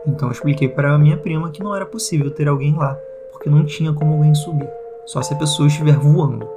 Então 0.07 0.29
eu 0.29 0.33
expliquei 0.33 0.69
para 0.69 0.95
a 0.95 0.99
minha 0.99 1.17
prima 1.17 1.51
que 1.51 1.63
não 1.63 1.75
era 1.75 1.85
possível 1.85 2.31
ter 2.31 2.49
alguém 2.49 2.75
lá, 2.77 2.97
porque 3.33 3.51
não 3.51 3.65
tinha 3.65 3.93
como 3.93 4.15
alguém 4.15 4.35
subir, 4.35 4.71
só 5.11 5.21
se 5.23 5.35
a 5.35 5.37
pessoa 5.37 5.67
estiver 5.67 5.97
voando. 5.99 6.49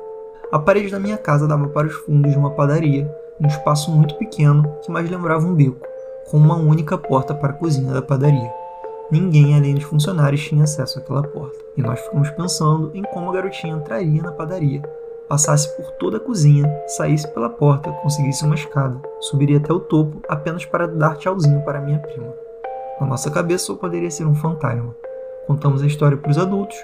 A 0.52 0.60
parede 0.60 0.92
da 0.92 1.00
minha 1.00 1.18
casa 1.18 1.48
dava 1.48 1.68
para 1.70 1.88
os 1.88 1.94
fundos 1.94 2.32
de 2.32 2.38
uma 2.38 2.52
padaria, 2.52 3.12
um 3.42 3.48
espaço 3.48 3.90
muito 3.90 4.14
pequeno 4.16 4.78
que 4.84 4.92
mais 4.92 5.10
lembrava 5.10 5.48
um 5.48 5.56
beco, 5.56 5.88
com 6.30 6.38
uma 6.38 6.56
única 6.56 6.96
porta 6.96 7.34
para 7.34 7.50
a 7.50 7.56
cozinha 7.56 7.92
da 7.92 8.02
padaria. 8.02 8.54
Ninguém 9.10 9.56
além 9.56 9.74
dos 9.74 9.86
funcionários 9.86 10.44
tinha 10.44 10.66
acesso 10.66 11.00
àquela 11.00 11.24
porta, 11.24 11.58
e 11.76 11.82
nós 11.82 12.00
ficamos 12.00 12.30
pensando 12.30 12.92
em 12.94 13.02
como 13.02 13.32
a 13.32 13.34
garotinha 13.34 13.76
entraria 13.76 14.22
na 14.22 14.32
padaria, 14.32 14.84
passasse 15.28 15.76
por 15.76 15.90
toda 15.94 16.18
a 16.18 16.20
cozinha, 16.20 16.72
saísse 16.86 17.28
pela 17.30 17.50
porta, 17.50 17.92
conseguisse 18.04 18.46
uma 18.46 18.54
escada, 18.54 19.02
subiria 19.20 19.58
até 19.58 19.74
o 19.74 19.80
topo 19.80 20.22
apenas 20.30 20.64
para 20.64 20.88
dar 20.88 21.18
tchauzinho 21.18 21.62
para 21.62 21.82
minha 21.82 21.98
prima. 21.98 22.32
Na 23.02 23.08
nossa 23.08 23.32
cabeça 23.32 23.66
só 23.66 23.76
poderia 23.76 24.12
ser 24.12 24.26
um 24.28 24.36
fantasma. 24.36 24.96
Contamos 25.48 25.82
a 25.82 25.88
história 25.88 26.16
para 26.16 26.30
os 26.30 26.38
adultos, 26.38 26.78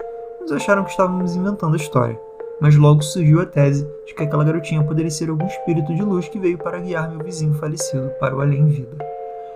uns 0.49 0.51
acharam 0.51 0.83
que 0.83 0.89
estávamos 0.89 1.35
inventando 1.35 1.73
a 1.73 1.77
história, 1.77 2.19
mas 2.59 2.75
logo 2.75 3.03
surgiu 3.03 3.39
a 3.39 3.45
tese 3.45 3.87
de 4.05 4.15
que 4.15 4.23
aquela 4.23 4.43
garotinha 4.43 4.83
poderia 4.83 5.11
ser 5.11 5.29
algum 5.29 5.45
espírito 5.45 5.93
de 5.93 6.01
luz 6.01 6.27
que 6.27 6.39
veio 6.39 6.57
para 6.57 6.79
guiar 6.79 7.09
meu 7.09 7.23
vizinho 7.23 7.53
falecido 7.53 8.09
para 8.19 8.35
o 8.35 8.41
além-vida. 8.41 8.97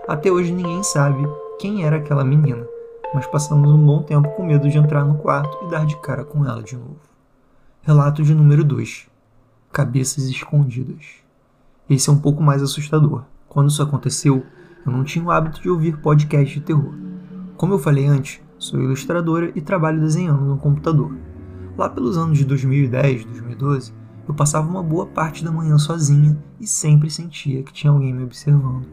Até 0.07 0.31
hoje 0.31 0.51
ninguém 0.51 0.83
sabe 0.83 1.27
quem 1.59 1.83
era 1.83 1.97
aquela 1.97 2.23
menina, 2.23 2.65
mas 3.13 3.25
passamos 3.25 3.71
um 3.71 3.85
bom 3.85 4.03
tempo 4.03 4.29
com 4.35 4.45
medo 4.45 4.69
de 4.69 4.77
entrar 4.77 5.03
no 5.03 5.17
quarto 5.17 5.65
e 5.65 5.71
dar 5.71 5.85
de 5.85 5.95
cara 5.97 6.23
com 6.23 6.45
ela 6.45 6.61
de 6.61 6.75
novo. 6.75 6.99
Relato 7.81 8.21
de 8.21 8.35
número 8.35 8.63
2: 8.63 9.07
Cabeças 9.71 10.25
escondidas. 10.25 11.23
Esse 11.89 12.09
é 12.09 12.13
um 12.13 12.19
pouco 12.19 12.41
mais 12.41 12.61
assustador. 12.61 13.23
Quando 13.49 13.69
isso 13.69 13.81
aconteceu, 13.81 14.43
eu 14.85 14.91
não 14.91 15.03
tinha 15.03 15.25
o 15.25 15.31
hábito 15.31 15.61
de 15.61 15.69
ouvir 15.69 15.97
podcast 15.97 16.53
de 16.53 16.61
terror. 16.61 16.93
Como 17.57 17.73
eu 17.73 17.79
falei 17.79 18.05
antes, 18.05 18.42
sou 18.63 18.81
ilustradora 18.81 19.51
e 19.55 19.61
trabalho 19.61 19.99
desenhando 19.99 20.45
no 20.45 20.57
computador. 20.57 21.13
Lá 21.77 21.89
pelos 21.89 22.17
anos 22.17 22.37
de 22.37 22.45
2010, 22.45 23.25
2012, 23.25 23.93
eu 24.27 24.33
passava 24.33 24.69
uma 24.69 24.81
boa 24.81 25.05
parte 25.05 25.43
da 25.43 25.51
manhã 25.51 25.77
sozinha 25.77 26.37
e 26.59 26.65
sempre 26.65 27.09
sentia 27.09 27.61
que 27.61 27.73
tinha 27.73 27.91
alguém 27.91 28.13
me 28.13 28.23
observando. 28.23 28.87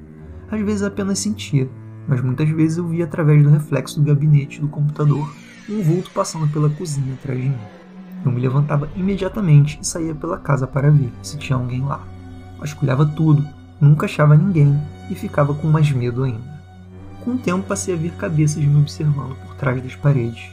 Às 0.50 0.60
vezes 0.62 0.82
apenas 0.82 1.20
sentia, 1.20 1.70
mas 2.08 2.20
muitas 2.20 2.48
vezes 2.48 2.79
eu 2.79 2.89
via 2.89 3.05
através 3.05 3.43
do 3.43 3.48
reflexo 3.48 4.00
do 4.00 4.06
gabinete 4.06 4.60
do 4.60 4.67
computador 4.67 5.32
um 5.69 5.82
vulto 5.82 6.10
passando 6.10 6.48
pela 6.48 6.69
cozinha 6.69 7.15
atrás 7.15 7.41
de 7.41 7.48
mim. 7.48 7.58
Eu 8.24 8.32
me 8.32 8.41
levantava 8.41 8.89
imediatamente 8.96 9.79
e 9.81 9.86
saía 9.86 10.15
pela 10.15 10.36
casa 10.36 10.67
para 10.67 10.91
ver 10.91 11.12
se 11.22 11.39
tinha 11.39 11.56
alguém 11.56 11.84
lá. 11.84 12.05
Vasculhava 12.58 13.06
tudo, 13.06 13.46
nunca 13.81 14.06
achava 14.06 14.36
ninguém 14.36 14.77
e 15.08 15.15
ficava 15.15 15.55
com 15.55 15.69
mais 15.69 15.91
medo 15.93 16.24
ainda. 16.24 16.59
Com 17.24 17.32
o 17.32 17.39
tempo 17.39 17.67
passei 17.67 17.94
a 17.94 17.96
ver 17.96 18.12
cabeças 18.12 18.65
me 18.65 18.81
observando 18.81 19.36
por 19.36 19.55
trás 19.56 19.82
das 19.82 19.94
paredes. 19.94 20.50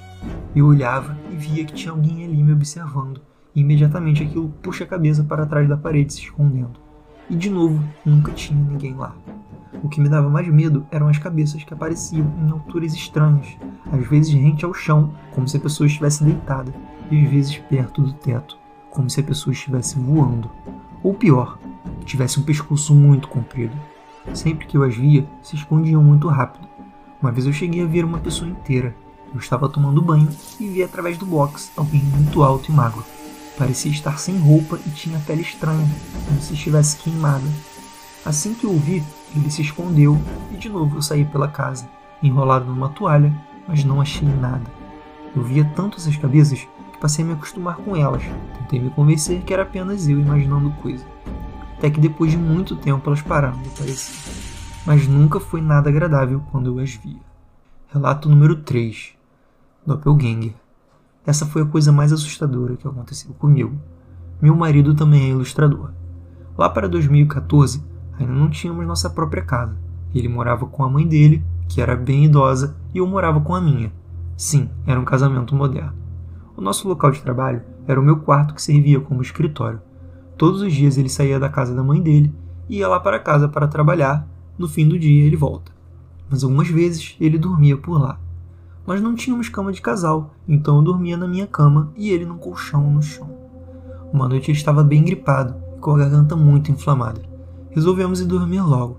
Eu 0.55 0.65
olhava 0.65 1.17
e 1.31 1.35
via 1.35 1.63
que 1.63 1.73
tinha 1.73 1.91
alguém 1.91 2.25
ali 2.25 2.43
me 2.43 2.51
observando, 2.51 3.21
e 3.55 3.61
imediatamente 3.61 4.21
aquilo 4.21 4.49
puxa 4.61 4.83
a 4.83 4.87
cabeça 4.87 5.23
para 5.23 5.45
trás 5.45 5.67
da 5.69 5.77
parede 5.77 6.13
se 6.13 6.21
escondendo. 6.21 6.79
E 7.29 7.35
de 7.35 7.49
novo, 7.49 7.81
nunca 8.05 8.31
tinha 8.33 8.61
ninguém 8.61 8.95
lá. 8.95 9.15
O 9.81 9.87
que 9.87 10.01
me 10.01 10.09
dava 10.09 10.29
mais 10.29 10.47
medo 10.47 10.85
eram 10.91 11.07
as 11.07 11.17
cabeças 11.17 11.63
que 11.63 11.73
apareciam 11.73 12.33
em 12.41 12.51
alturas 12.51 12.93
estranhas, 12.93 13.47
às 13.91 14.07
vezes 14.07 14.33
rente 14.33 14.65
ao 14.65 14.73
chão, 14.73 15.13
como 15.31 15.47
se 15.47 15.57
a 15.57 15.59
pessoa 15.59 15.87
estivesse 15.87 16.23
deitada, 16.23 16.73
e 17.09 17.23
às 17.23 17.31
vezes 17.31 17.57
perto 17.57 18.01
do 18.01 18.13
teto, 18.13 18.57
como 18.89 19.09
se 19.09 19.21
a 19.21 19.23
pessoa 19.23 19.53
estivesse 19.53 19.97
voando. 19.97 20.49
Ou 21.01 21.13
pior, 21.13 21.57
tivesse 22.03 22.39
um 22.39 22.43
pescoço 22.43 22.93
muito 22.93 23.27
comprido. 23.27 23.75
Sempre 24.33 24.67
que 24.67 24.77
eu 24.77 24.83
as 24.83 24.95
via, 24.95 25.27
se 25.41 25.55
escondiam 25.55 26.03
muito 26.03 26.27
rápido. 26.27 26.67
Uma 27.21 27.31
vez 27.31 27.45
eu 27.45 27.53
cheguei 27.53 27.83
a 27.83 27.87
ver 27.87 28.05
uma 28.05 28.19
pessoa 28.19 28.49
inteira. 28.49 28.95
Eu 29.33 29.39
estava 29.39 29.67
tomando 29.67 30.01
banho 30.01 30.29
e 30.59 30.67
vi 30.67 30.83
através 30.83 31.17
do 31.17 31.25
box 31.25 31.71
alguém 31.75 32.01
muito 32.01 32.43
alto 32.43 32.71
e 32.71 32.75
magro. 32.75 33.03
Parecia 33.57 33.91
estar 33.91 34.19
sem 34.19 34.37
roupa 34.37 34.79
e 34.85 34.89
tinha 34.91 35.19
pele 35.25 35.41
estranha, 35.41 35.87
como 36.27 36.39
se 36.39 36.53
estivesse 36.53 36.97
queimada. 36.97 37.47
Assim 38.23 38.53
que 38.53 38.65
eu 38.65 38.73
vi, 38.77 39.03
ele 39.35 39.49
se 39.49 39.61
escondeu 39.61 40.19
e 40.51 40.57
de 40.57 40.69
novo 40.69 40.97
eu 40.97 41.01
saí 41.01 41.25
pela 41.25 41.47
casa, 41.47 41.89
enrolado 42.21 42.65
numa 42.65 42.89
toalha, 42.89 43.33
mas 43.67 43.83
não 43.83 43.99
achei 43.99 44.27
nada. 44.27 44.69
Eu 45.35 45.43
via 45.43 45.65
tanto 45.75 45.97
essas 45.97 46.15
cabeças 46.15 46.67
que 46.91 46.99
passei 46.99 47.23
a 47.23 47.27
me 47.27 47.33
acostumar 47.33 47.77
com 47.77 47.95
elas. 47.95 48.23
Tentei 48.59 48.79
me 48.79 48.89
convencer 48.89 49.41
que 49.41 49.53
era 49.53 49.63
apenas 49.63 50.07
eu 50.07 50.19
imaginando 50.19 50.71
coisa. 50.81 51.05
Até 51.77 51.89
que 51.89 51.99
depois 51.99 52.31
de 52.31 52.37
muito 52.37 52.75
tempo 52.75 53.07
elas 53.07 53.21
pararam 53.21 53.61
de 53.61 53.69
aparecer. 53.69 54.15
Mas 54.85 55.07
nunca 55.07 55.39
foi 55.39 55.61
nada 55.61 55.89
agradável 55.89 56.41
quando 56.51 56.77
eu 56.77 56.83
as 56.83 56.91
via. 56.95 57.21
Relato 57.87 58.29
número 58.29 58.57
3. 58.57 59.13
Doppelganger. 59.85 60.53
Essa 61.25 61.45
foi 61.45 61.61
a 61.61 61.65
coisa 61.65 61.91
mais 61.91 62.11
assustadora 62.11 62.75
que 62.75 62.87
aconteceu 62.87 63.33
comigo. 63.35 63.77
Meu 64.41 64.55
marido 64.55 64.93
também 64.95 65.25
é 65.25 65.29
ilustrador. 65.29 65.91
Lá 66.57 66.69
para 66.69 66.87
2014, 66.87 67.83
Ainda 68.19 68.33
não 68.33 68.49
tínhamos 68.49 68.85
nossa 68.87 69.09
própria 69.09 69.43
casa. 69.43 69.77
Ele 70.13 70.27
morava 70.27 70.65
com 70.65 70.83
a 70.83 70.89
mãe 70.89 71.07
dele, 71.07 71.43
que 71.69 71.81
era 71.81 71.95
bem 71.95 72.25
idosa, 72.25 72.75
e 72.93 72.97
eu 72.97 73.05
morava 73.05 73.39
com 73.41 73.53
a 73.53 73.61
minha. 73.61 73.91
Sim, 74.35 74.69
era 74.85 74.99
um 74.99 75.05
casamento 75.05 75.55
moderno. 75.55 75.93
O 76.55 76.61
nosso 76.61 76.87
local 76.87 77.11
de 77.11 77.21
trabalho 77.21 77.61
era 77.87 77.99
o 77.99 78.03
meu 78.03 78.17
quarto 78.17 78.55
que 78.55 78.61
servia 78.61 78.99
como 78.99 79.21
escritório. 79.21 79.81
Todos 80.37 80.61
os 80.61 80.71
dias 80.71 80.97
ele 80.97 81.09
saía 81.09 81.39
da 81.39 81.49
casa 81.49 81.73
da 81.73 81.81
mãe 81.81 81.99
dele 81.99 82.31
e 82.69 82.77
ia 82.77 82.87
lá 82.87 82.99
para 82.99 83.19
casa 83.19 83.49
para 83.49 83.67
trabalhar. 83.67 84.27
No 84.55 84.67
fim 84.67 84.87
do 84.87 84.99
dia 84.99 85.25
ele 85.25 85.35
volta. 85.35 85.71
Mas 86.29 86.43
algumas 86.43 86.67
vezes 86.67 87.15
ele 87.19 87.39
dormia 87.39 87.75
por 87.75 87.99
lá. 87.99 88.19
Nós 88.85 89.01
não 89.01 89.15
tínhamos 89.15 89.49
cama 89.49 89.73
de 89.73 89.81
casal, 89.81 90.35
então 90.47 90.77
eu 90.77 90.81
dormia 90.83 91.17
na 91.17 91.27
minha 91.27 91.47
cama 91.47 91.91
e 91.95 92.11
ele 92.11 92.25
num 92.25 92.37
colchão 92.37 92.89
no 92.91 93.01
chão. 93.01 93.29
Uma 94.13 94.29
noite 94.29 94.51
ele 94.51 94.57
estava 94.57 94.83
bem 94.83 95.03
gripado 95.03 95.55
com 95.81 95.91
a 95.91 95.97
garganta 95.97 96.35
muito 96.35 96.71
inflamada. 96.71 97.21
Resolvemos 97.71 98.21
ir 98.21 98.25
dormir 98.25 98.61
logo. 98.61 98.97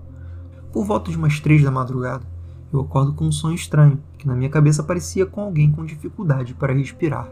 Por 0.71 0.85
volta 0.85 1.09
de 1.09 1.17
umas 1.17 1.39
três 1.39 1.63
da 1.63 1.71
madrugada, 1.71 2.23
eu 2.71 2.81
acordo 2.81 3.13
com 3.13 3.25
um 3.25 3.31
som 3.31 3.51
estranho, 3.51 3.99
que 4.17 4.27
na 4.27 4.35
minha 4.35 4.49
cabeça 4.49 4.83
parecia 4.83 5.25
com 5.25 5.41
alguém 5.41 5.71
com 5.71 5.85
dificuldade 5.85 6.53
para 6.53 6.73
respirar. 6.73 7.27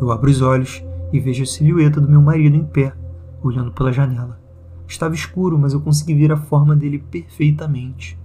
Eu 0.00 0.12
abro 0.12 0.30
os 0.30 0.40
olhos 0.40 0.82
e 1.12 1.18
vejo 1.18 1.42
a 1.42 1.46
silhueta 1.46 2.00
do 2.00 2.08
meu 2.08 2.22
marido 2.22 2.56
em 2.56 2.64
pé, 2.64 2.92
olhando 3.42 3.72
pela 3.72 3.92
janela. 3.92 4.40
Estava 4.86 5.14
escuro, 5.14 5.58
mas 5.58 5.72
eu 5.72 5.80
consegui 5.80 6.14
ver 6.14 6.32
a 6.32 6.36
forma 6.36 6.74
dele 6.76 6.98
perfeitamente. 6.98 8.18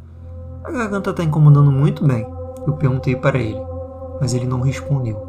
A 0.63 0.71
garganta 0.71 1.09
está 1.09 1.23
incomodando 1.23 1.71
muito 1.71 2.05
bem, 2.05 2.25
eu 2.65 2.73
perguntei 2.73 3.15
para 3.15 3.39
ele, 3.39 3.61
mas 4.21 4.33
ele 4.33 4.45
não 4.45 4.61
respondeu. 4.61 5.21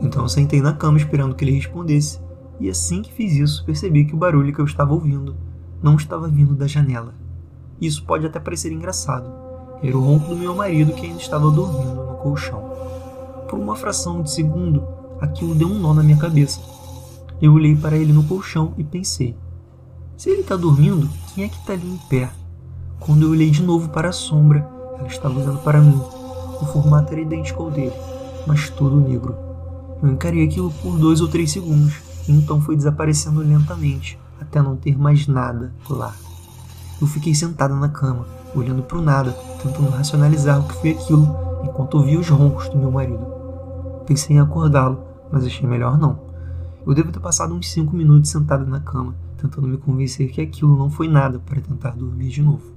Então 0.00 0.22
eu 0.22 0.28
sentei 0.28 0.60
na 0.60 0.72
cama 0.72 0.98
esperando 0.98 1.34
que 1.34 1.44
ele 1.44 1.52
respondesse, 1.52 2.20
e 2.60 2.68
assim 2.68 3.00
que 3.00 3.12
fiz 3.12 3.32
isso, 3.34 3.64
percebi 3.64 4.04
que 4.04 4.14
o 4.14 4.18
barulho 4.18 4.52
que 4.52 4.60
eu 4.60 4.64
estava 4.64 4.92
ouvindo 4.92 5.36
não 5.82 5.94
estava 5.94 6.28
vindo 6.28 6.54
da 6.54 6.66
janela. 6.66 7.14
Isso 7.80 8.04
pode 8.04 8.26
até 8.26 8.40
parecer 8.40 8.72
engraçado. 8.72 9.32
Era 9.82 9.96
o 9.96 10.00
ronco 10.00 10.28
do 10.28 10.36
meu 10.36 10.54
marido 10.54 10.92
que 10.92 11.06
ainda 11.06 11.20
estava 11.20 11.50
dormindo 11.50 11.94
no 11.94 12.14
colchão. 12.16 12.62
Por 13.48 13.58
uma 13.58 13.76
fração 13.76 14.22
de 14.22 14.30
segundo, 14.30 14.97
aquilo 15.20 15.54
deu 15.54 15.68
um 15.68 15.78
nó 15.78 15.92
na 15.94 16.02
minha 16.02 16.18
cabeça. 16.18 16.60
Eu 17.40 17.52
olhei 17.52 17.76
para 17.76 17.96
ele 17.96 18.12
no 18.12 18.24
colchão 18.24 18.74
e 18.76 18.84
pensei: 18.84 19.36
se 20.16 20.30
ele 20.30 20.40
está 20.40 20.56
dormindo, 20.56 21.08
quem 21.32 21.44
é 21.44 21.48
que 21.48 21.56
está 21.56 21.72
ali 21.72 21.88
em 21.88 21.98
pé? 22.08 22.30
Quando 22.98 23.22
eu 23.22 23.30
olhei 23.30 23.50
de 23.50 23.62
novo 23.62 23.88
para 23.90 24.08
a 24.08 24.12
sombra, 24.12 24.68
ela 24.98 25.06
estava 25.06 25.38
olhando 25.38 25.58
para 25.58 25.80
mim. 25.80 26.00
O 26.60 26.66
formato 26.66 27.12
era 27.12 27.22
idêntico 27.22 27.62
ao 27.62 27.70
dele, 27.70 27.94
mas 28.46 28.68
todo 28.68 29.00
negro. 29.00 29.36
Eu 30.02 30.08
encarei 30.08 30.44
aquilo 30.44 30.72
por 30.82 30.98
dois 30.98 31.20
ou 31.20 31.28
três 31.28 31.52
segundos, 31.52 31.94
e 32.26 32.32
então 32.32 32.60
foi 32.60 32.74
desaparecendo 32.74 33.40
lentamente, 33.40 34.18
até 34.40 34.60
não 34.60 34.74
ter 34.74 34.98
mais 34.98 35.28
nada 35.28 35.72
lá. 35.88 36.12
Eu 37.00 37.06
fiquei 37.06 37.32
sentada 37.32 37.74
na 37.76 37.88
cama, 37.88 38.26
olhando 38.54 38.82
para 38.82 38.98
o 38.98 39.02
nada, 39.02 39.30
tentando 39.62 39.90
racionalizar 39.90 40.58
o 40.58 40.66
que 40.66 40.74
foi 40.74 40.90
aquilo, 40.90 41.28
enquanto 41.62 41.94
ouvia 41.94 42.18
os 42.18 42.28
roncos 42.28 42.68
do 42.68 42.76
meu 42.76 42.90
marido. 42.90 43.24
Pensei 44.04 44.36
em 44.36 44.40
acordá-lo, 44.40 44.98
mas 45.30 45.44
achei 45.44 45.68
melhor 45.68 45.98
não. 45.98 46.18
Eu 46.86 46.94
devo 46.94 47.12
ter 47.12 47.20
passado 47.20 47.54
uns 47.54 47.70
cinco 47.70 47.94
minutos 47.94 48.30
sentada 48.30 48.64
na 48.64 48.80
cama, 48.80 49.14
tentando 49.36 49.68
me 49.68 49.76
convencer 49.76 50.30
que 50.30 50.40
aquilo 50.40 50.76
não 50.76 50.88
foi 50.88 51.08
nada 51.08 51.38
para 51.38 51.60
tentar 51.60 51.90
dormir 51.90 52.28
de 52.28 52.42
novo. 52.42 52.72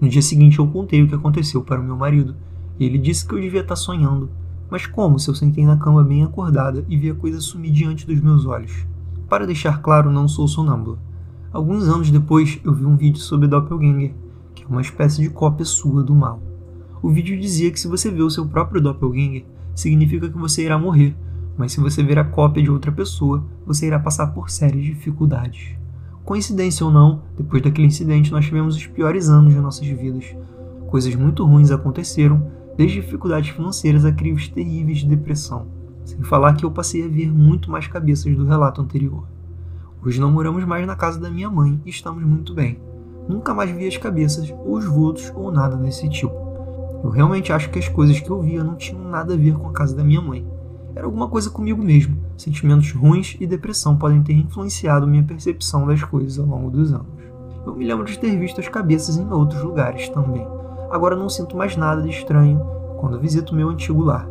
No 0.00 0.08
dia 0.08 0.22
seguinte 0.22 0.58
eu 0.58 0.66
contei 0.66 1.02
o 1.02 1.08
que 1.08 1.14
aconteceu 1.14 1.62
para 1.62 1.80
o 1.80 1.84
meu 1.84 1.96
marido, 1.96 2.36
e 2.78 2.84
ele 2.84 2.98
disse 2.98 3.26
que 3.26 3.34
eu 3.34 3.40
devia 3.40 3.60
estar 3.60 3.76
sonhando. 3.76 4.30
Mas 4.70 4.86
como 4.86 5.18
se 5.18 5.28
eu 5.28 5.34
sentei 5.34 5.64
na 5.64 5.76
cama 5.76 6.04
bem 6.04 6.22
acordada 6.22 6.84
e 6.88 6.96
vi 6.96 7.10
a 7.10 7.14
coisa 7.14 7.40
sumir 7.40 7.72
diante 7.72 8.06
dos 8.06 8.20
meus 8.20 8.44
olhos? 8.44 8.86
Para 9.28 9.46
deixar 9.46 9.80
claro, 9.80 10.10
não 10.10 10.28
sou 10.28 10.46
sonâmbula. 10.46 10.98
Alguns 11.52 11.88
anos 11.88 12.10
depois, 12.10 12.60
eu 12.62 12.74
vi 12.74 12.84
um 12.84 12.96
vídeo 12.96 13.20
sobre 13.20 13.48
Doppelganger, 13.48 14.14
que 14.54 14.64
é 14.64 14.66
uma 14.66 14.82
espécie 14.82 15.22
de 15.22 15.30
cópia 15.30 15.64
sua 15.64 16.02
do 16.02 16.14
mal. 16.14 16.42
O 17.02 17.10
vídeo 17.10 17.38
dizia 17.38 17.70
que 17.70 17.80
se 17.80 17.88
você 17.88 18.10
vê 18.10 18.22
o 18.22 18.30
seu 18.30 18.46
próprio 18.46 18.82
Doppelganger, 18.82 19.44
significa 19.74 20.28
que 20.28 20.36
você 20.36 20.64
irá 20.64 20.78
morrer, 20.78 21.16
mas 21.58 21.72
se 21.72 21.80
você 21.80 22.02
ver 22.04 22.20
a 22.20 22.24
cópia 22.24 22.62
de 22.62 22.70
outra 22.70 22.92
pessoa, 22.92 23.44
você 23.66 23.88
irá 23.88 23.98
passar 23.98 24.28
por 24.28 24.48
sérias 24.48 24.84
dificuldades. 24.84 25.76
Coincidência 26.24 26.86
ou 26.86 26.92
não, 26.92 27.22
depois 27.36 27.60
daquele 27.60 27.88
incidente 27.88 28.30
nós 28.30 28.44
tivemos 28.44 28.76
os 28.76 28.86
piores 28.86 29.28
anos 29.28 29.52
de 29.52 29.60
nossas 29.60 29.88
vidas. 29.88 30.36
Coisas 30.86 31.14
muito 31.16 31.44
ruins 31.44 31.72
aconteceram, 31.72 32.46
desde 32.76 33.00
dificuldades 33.00 33.50
financeiras 33.50 34.04
a 34.04 34.12
crimes 34.12 34.48
terríveis 34.48 34.98
de 34.98 35.08
depressão. 35.08 35.66
Sem 36.04 36.22
falar 36.22 36.54
que 36.54 36.64
eu 36.64 36.70
passei 36.70 37.04
a 37.04 37.08
ver 37.08 37.30
muito 37.32 37.70
mais 37.70 37.88
cabeças 37.88 38.34
do 38.36 38.46
relato 38.46 38.80
anterior. 38.80 39.26
Hoje 40.04 40.20
não 40.20 40.30
moramos 40.30 40.64
mais 40.64 40.86
na 40.86 40.94
casa 40.94 41.18
da 41.18 41.28
minha 41.28 41.50
mãe 41.50 41.80
e 41.84 41.90
estamos 41.90 42.22
muito 42.22 42.54
bem. 42.54 42.78
Nunca 43.28 43.52
mais 43.52 43.70
vi 43.70 43.86
as 43.86 43.96
cabeças, 43.96 44.48
ou 44.64 44.76
os 44.76 44.84
vultos, 44.84 45.32
ou 45.34 45.50
nada 45.50 45.76
desse 45.76 46.08
tipo. 46.08 46.34
Eu 47.02 47.10
realmente 47.10 47.52
acho 47.52 47.68
que 47.68 47.78
as 47.78 47.88
coisas 47.88 48.20
que 48.20 48.30
eu 48.30 48.40
via 48.40 48.62
não 48.62 48.76
tinham 48.76 49.02
nada 49.02 49.34
a 49.34 49.36
ver 49.36 49.54
com 49.54 49.68
a 49.68 49.72
casa 49.72 49.94
da 49.94 50.04
minha 50.04 50.22
mãe. 50.22 50.46
Era 50.98 51.06
alguma 51.06 51.28
coisa 51.28 51.48
comigo 51.48 51.80
mesmo. 51.80 52.18
Sentimentos 52.36 52.90
ruins 52.90 53.36
e 53.38 53.46
depressão 53.46 53.96
podem 53.96 54.20
ter 54.20 54.32
influenciado 54.32 55.06
minha 55.06 55.22
percepção 55.22 55.86
das 55.86 56.02
coisas 56.02 56.40
ao 56.40 56.44
longo 56.44 56.72
dos 56.72 56.92
anos. 56.92 57.22
Eu 57.64 57.76
me 57.76 57.86
lembro 57.86 58.04
de 58.04 58.18
ter 58.18 58.36
visto 58.36 58.60
as 58.60 58.68
cabeças 58.68 59.16
em 59.16 59.30
outros 59.30 59.62
lugares 59.62 60.08
também. 60.08 60.44
Agora 60.90 61.14
não 61.14 61.28
sinto 61.28 61.56
mais 61.56 61.76
nada 61.76 62.02
de 62.02 62.08
estranho 62.08 62.60
quando 62.98 63.20
visito 63.20 63.54
meu 63.54 63.68
antigo 63.68 64.02
lar. 64.02 64.28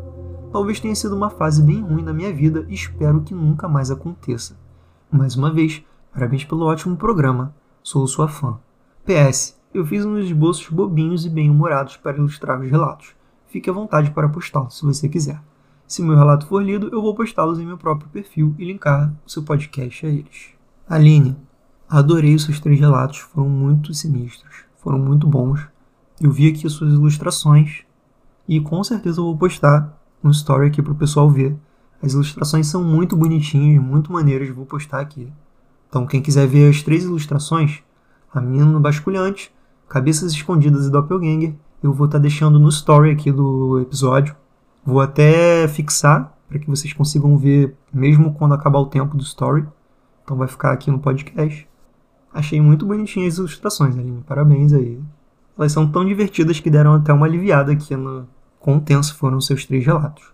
Talvez 0.52 0.78
tenha 0.82 0.94
sido 0.94 1.16
uma 1.16 1.30
fase 1.30 1.64
bem 1.64 1.82
ruim 1.82 2.04
na 2.04 2.12
minha 2.12 2.34
vida 2.34 2.66
e 2.68 2.74
espero 2.74 3.22
que 3.22 3.34
nunca 3.34 3.70
mais 3.70 3.90
aconteça. 3.90 4.58
Mais 5.10 5.38
uma 5.38 5.54
vez, 5.54 5.82
parabéns 6.14 6.44
pelo 6.44 6.66
ótimo 6.66 6.98
programa. 6.98 7.56
Sou 7.82 8.06
sua 8.08 8.28
fã. 8.28 8.58
PS, 9.06 9.58
eu 9.74 9.86
fiz 9.86 10.04
uns 10.04 10.26
esboços 10.26 10.68
bobinhos 10.68 11.26
e 11.26 11.30
bem-humorados 11.30 11.96
para 11.96 12.18
ilustrar 12.18 12.60
os 12.60 12.70
relatos. 12.70 13.16
Fique 13.48 13.70
à 13.70 13.74
vontade 13.74 14.12
para 14.12 14.28
postá-los 14.28 14.78
se 14.78 14.84
você 14.84 15.08
quiser. 15.08 15.42
Se 15.88 16.04
meu 16.04 16.18
relato 16.18 16.46
for 16.48 16.62
lido, 16.62 16.90
eu 16.92 17.02
vou 17.02 17.16
postá-los 17.16 17.60
em 17.60 17.66
meu 17.66 17.78
próprio 17.78 18.10
perfil 18.10 18.54
e 18.60 18.66
linkar 18.66 19.14
o 19.26 19.32
seu 19.32 19.42
podcast 19.42 20.06
a 20.06 20.10
eles. 20.10 20.50
Aline, 20.88 21.38
adorei 21.88 22.36
os 22.36 22.44
seus 22.44 22.60
três 22.60 22.78
relatos, 22.78 23.20
foram 23.20 23.48
muito 23.48 23.94
sinistros, 23.94 24.66
foram 24.84 25.00
muito 25.00 25.26
bons. 25.26 25.66
Eu 26.20 26.30
vi 26.30 26.50
aqui 26.50 26.68
as 26.68 26.74
suas 26.74 26.94
ilustrações 26.94 27.86
e 28.46 28.60
com 28.60 28.84
certeza 28.84 29.22
eu 29.22 29.24
vou 29.24 29.38
postar 29.38 29.98
um 30.22 30.30
story 30.30 30.68
aqui 30.68 30.82
para 30.82 30.92
o 30.92 30.98
pessoal 30.98 31.30
ver. 31.30 31.56
As 32.04 32.12
ilustrações 32.12 32.68
são 32.68 32.84
muito 32.84 33.16
bonitinhas, 33.16 33.82
muito 33.82 34.12
maneiras, 34.12 34.50
vou 34.50 34.66
postar 34.66 35.00
aqui. 35.00 35.32
Então, 35.88 36.06
quem 36.06 36.22
quiser 36.22 36.48
ver 36.48 36.70
as 36.70 36.84
três 36.84 37.06
ilustrações, 37.06 37.82
a 38.34 38.42
minha 38.42 38.66
no 38.66 38.82
basculhante, 38.82 39.54
cabeças 39.88 40.34
escondidas 40.34 40.86
e 40.86 40.92
doppelganger, 40.92 41.56
eu 41.82 41.94
vou 41.94 42.08
estar 42.08 42.18
tá 42.18 42.22
deixando 42.22 42.60
no 42.60 42.68
story 42.68 43.12
aqui 43.12 43.32
do 43.32 43.80
episódio. 43.80 44.36
Vou 44.88 45.02
até 45.02 45.68
fixar 45.68 46.34
para 46.48 46.58
que 46.58 46.70
vocês 46.70 46.94
consigam 46.94 47.38
ver 47.38 47.76
mesmo 47.94 48.34
quando 48.34 48.54
acabar 48.54 48.80
o 48.80 48.86
tempo 48.86 49.18
do 49.18 49.22
story. 49.22 49.68
Então 50.24 50.38
vai 50.38 50.48
ficar 50.48 50.72
aqui 50.72 50.90
no 50.90 50.98
podcast. 50.98 51.68
Achei 52.34 52.62
muito 52.62 52.86
bonitinhas 52.86 53.34
as 53.34 53.40
ilustrações, 53.40 53.98
Aline. 53.98 54.24
Parabéns 54.26 54.72
aí. 54.72 54.98
Elas 55.58 55.74
são 55.74 55.92
tão 55.92 56.06
divertidas 56.06 56.62
que 56.62 56.70
deram 56.70 56.94
até 56.94 57.12
uma 57.12 57.26
aliviada 57.26 57.74
aqui 57.74 57.98
no, 57.98 58.30
quão 58.62 58.80
tenso 58.80 59.14
foram 59.16 59.42
seus 59.42 59.66
três 59.66 59.86
relatos. 59.86 60.32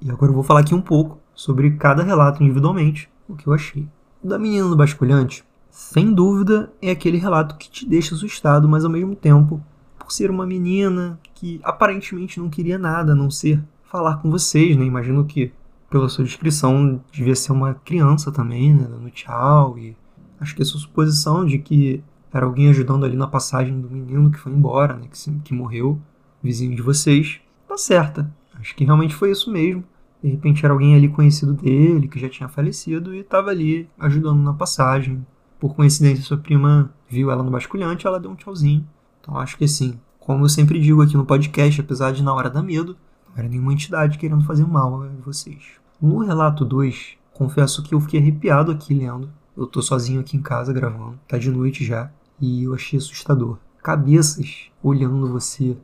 E 0.00 0.10
agora 0.10 0.32
eu 0.32 0.34
vou 0.34 0.42
falar 0.42 0.62
aqui 0.62 0.74
um 0.74 0.82
pouco 0.82 1.20
sobre 1.32 1.70
cada 1.76 2.02
relato 2.02 2.42
individualmente, 2.42 3.08
o 3.28 3.36
que 3.36 3.46
eu 3.46 3.52
achei. 3.52 3.86
Da 4.20 4.36
menina 4.36 4.68
do 4.68 4.76
basculhante, 4.76 5.44
sem 5.70 6.12
dúvida, 6.12 6.72
é 6.82 6.90
aquele 6.90 7.18
relato 7.18 7.54
que 7.54 7.70
te 7.70 7.88
deixa 7.88 8.16
assustado, 8.16 8.68
mas 8.68 8.84
ao 8.84 8.90
mesmo 8.90 9.14
tempo, 9.14 9.62
por 9.96 10.10
ser 10.10 10.28
uma 10.28 10.44
menina 10.44 11.20
que 11.36 11.60
aparentemente 11.62 12.40
não 12.40 12.50
queria 12.50 12.76
nada 12.76 13.12
a 13.12 13.14
não 13.14 13.30
ser 13.30 13.62
falar 13.92 14.16
com 14.16 14.30
vocês, 14.30 14.74
né? 14.74 14.86
Imagino 14.86 15.22
que 15.26 15.52
pela 15.90 16.08
sua 16.08 16.24
descrição 16.24 17.04
devia 17.12 17.36
ser 17.36 17.52
uma 17.52 17.74
criança 17.74 18.32
também, 18.32 18.72
né? 18.72 18.86
Dando 18.88 19.10
tchau 19.10 19.78
e 19.78 19.94
acho 20.40 20.56
que 20.56 20.62
a 20.62 20.64
sua 20.64 20.80
suposição 20.80 21.44
de 21.44 21.58
que 21.58 22.02
era 22.32 22.46
alguém 22.46 22.70
ajudando 22.70 23.04
ali 23.04 23.14
na 23.14 23.26
passagem 23.26 23.78
do 23.78 23.90
menino 23.90 24.30
que 24.30 24.38
foi 24.38 24.50
embora, 24.50 24.96
né? 24.96 25.06
Que, 25.12 25.30
que 25.40 25.52
morreu, 25.52 26.00
vizinho 26.42 26.74
de 26.74 26.80
vocês 26.80 27.38
tá 27.68 27.76
certa. 27.76 28.34
Acho 28.58 28.74
que 28.74 28.84
realmente 28.84 29.14
foi 29.14 29.30
isso 29.30 29.52
mesmo. 29.52 29.84
De 30.22 30.30
repente 30.30 30.64
era 30.64 30.72
alguém 30.72 30.94
ali 30.94 31.08
conhecido 31.08 31.52
dele, 31.52 32.08
que 32.08 32.18
já 32.18 32.30
tinha 32.30 32.48
falecido 32.48 33.14
e 33.14 33.18
estava 33.18 33.50
ali 33.50 33.90
ajudando 33.98 34.40
na 34.40 34.54
passagem. 34.54 35.26
Por 35.60 35.74
coincidência, 35.74 36.24
sua 36.24 36.38
prima 36.38 36.90
viu 37.08 37.30
ela 37.30 37.42
no 37.42 37.50
basculhante 37.50 38.06
e 38.06 38.08
ela 38.08 38.18
deu 38.18 38.30
um 38.30 38.36
tchauzinho. 38.36 38.88
Então 39.20 39.36
acho 39.36 39.58
que 39.58 39.64
assim, 39.64 40.00
como 40.18 40.44
eu 40.44 40.48
sempre 40.48 40.80
digo 40.80 41.02
aqui 41.02 41.16
no 41.16 41.26
podcast, 41.26 41.78
apesar 41.80 42.12
de 42.12 42.22
na 42.22 42.32
hora 42.32 42.48
dar 42.48 42.62
medo, 42.62 42.96
não 43.32 43.38
era 43.40 43.48
nenhuma 43.48 43.72
entidade 43.72 44.18
querendo 44.18 44.44
fazer 44.44 44.66
mal 44.66 45.02
a 45.02 45.08
vocês. 45.24 45.62
No 46.00 46.18
relato 46.18 46.64
2, 46.64 47.16
confesso 47.32 47.82
que 47.82 47.94
eu 47.94 48.00
fiquei 48.00 48.20
arrepiado 48.20 48.70
aqui 48.70 48.94
lendo. 48.94 49.30
Eu 49.56 49.66
tô 49.66 49.82
sozinho 49.82 50.20
aqui 50.20 50.36
em 50.36 50.42
casa 50.42 50.72
gravando, 50.72 51.18
tá 51.28 51.38
de 51.38 51.50
noite 51.50 51.84
já, 51.84 52.10
e 52.40 52.64
eu 52.64 52.74
achei 52.74 52.98
assustador. 52.98 53.58
Cabeças 53.82 54.70
olhando 54.82 55.30
você, 55.30 55.76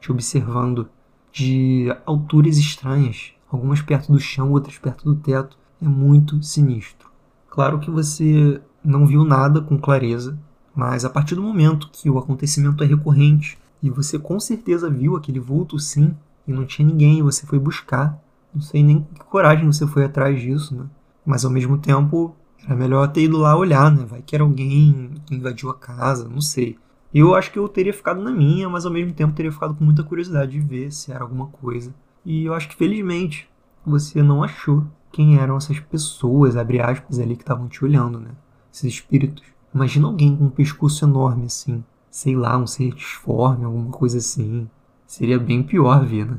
te 0.00 0.12
observando 0.12 0.88
de 1.32 1.94
alturas 2.04 2.56
estranhas, 2.56 3.32
algumas 3.50 3.82
perto 3.82 4.12
do 4.12 4.20
chão, 4.20 4.52
outras 4.52 4.78
perto 4.78 5.04
do 5.04 5.14
teto. 5.14 5.58
É 5.82 5.88
muito 5.88 6.42
sinistro. 6.42 7.08
Claro 7.48 7.78
que 7.80 7.90
você 7.90 8.60
não 8.84 9.06
viu 9.06 9.24
nada 9.24 9.60
com 9.60 9.78
clareza, 9.78 10.38
mas 10.74 11.04
a 11.04 11.10
partir 11.10 11.34
do 11.34 11.42
momento 11.42 11.88
que 11.92 12.08
o 12.08 12.18
acontecimento 12.18 12.84
é 12.84 12.86
recorrente, 12.86 13.58
e 13.82 13.88
você 13.88 14.18
com 14.18 14.38
certeza 14.38 14.90
viu 14.90 15.16
aquele 15.16 15.40
vulto 15.40 15.78
sim, 15.78 16.14
e 16.50 16.54
não 16.54 16.66
tinha 16.66 16.86
ninguém, 16.86 17.18
e 17.18 17.22
você 17.22 17.46
foi 17.46 17.58
buscar. 17.58 18.20
Não 18.54 18.60
sei 18.60 18.82
nem 18.82 19.06
que 19.14 19.24
coragem 19.24 19.66
você 19.66 19.86
foi 19.86 20.04
atrás 20.04 20.40
disso, 20.40 20.74
né? 20.74 20.84
Mas 21.24 21.44
ao 21.44 21.50
mesmo 21.50 21.78
tempo, 21.78 22.34
era 22.64 22.74
melhor 22.74 23.06
ter 23.08 23.22
ido 23.22 23.38
lá 23.38 23.56
olhar, 23.56 23.90
né? 23.90 24.04
Vai 24.04 24.22
que 24.22 24.34
era 24.34 24.44
alguém 24.44 25.12
que 25.26 25.34
invadiu 25.34 25.70
a 25.70 25.74
casa, 25.74 26.28
não 26.28 26.40
sei. 26.40 26.76
Eu 27.12 27.34
acho 27.34 27.50
que 27.50 27.58
eu 27.58 27.68
teria 27.68 27.92
ficado 27.92 28.22
na 28.22 28.30
minha, 28.30 28.68
mas 28.68 28.86
ao 28.86 28.92
mesmo 28.92 29.12
tempo 29.12 29.34
teria 29.34 29.50
ficado 29.50 29.74
com 29.74 29.84
muita 29.84 30.04
curiosidade 30.04 30.52
de 30.52 30.60
ver 30.60 30.92
se 30.92 31.10
era 31.10 31.22
alguma 31.22 31.46
coisa. 31.46 31.92
E 32.24 32.44
eu 32.44 32.54
acho 32.54 32.68
que 32.68 32.76
felizmente 32.76 33.48
você 33.84 34.22
não 34.22 34.42
achou 34.42 34.84
quem 35.10 35.38
eram 35.38 35.56
essas 35.56 35.80
pessoas, 35.80 36.56
abre 36.56 36.80
aspas, 36.80 37.18
ali 37.18 37.34
que 37.34 37.42
estavam 37.42 37.68
te 37.68 37.84
olhando, 37.84 38.20
né? 38.20 38.30
Esses 38.72 38.94
espíritos. 38.94 39.42
Imagina 39.74 40.06
alguém 40.06 40.36
com 40.36 40.44
um 40.44 40.50
pescoço 40.50 41.04
enorme 41.04 41.46
assim, 41.46 41.82
sei 42.10 42.36
lá, 42.36 42.56
um 42.56 42.66
ser 42.66 42.92
disforme, 42.94 43.64
alguma 43.64 43.90
coisa 43.90 44.18
assim. 44.18 44.68
Seria 45.10 45.40
bem 45.40 45.60
pior 45.60 46.06
né? 46.06 46.38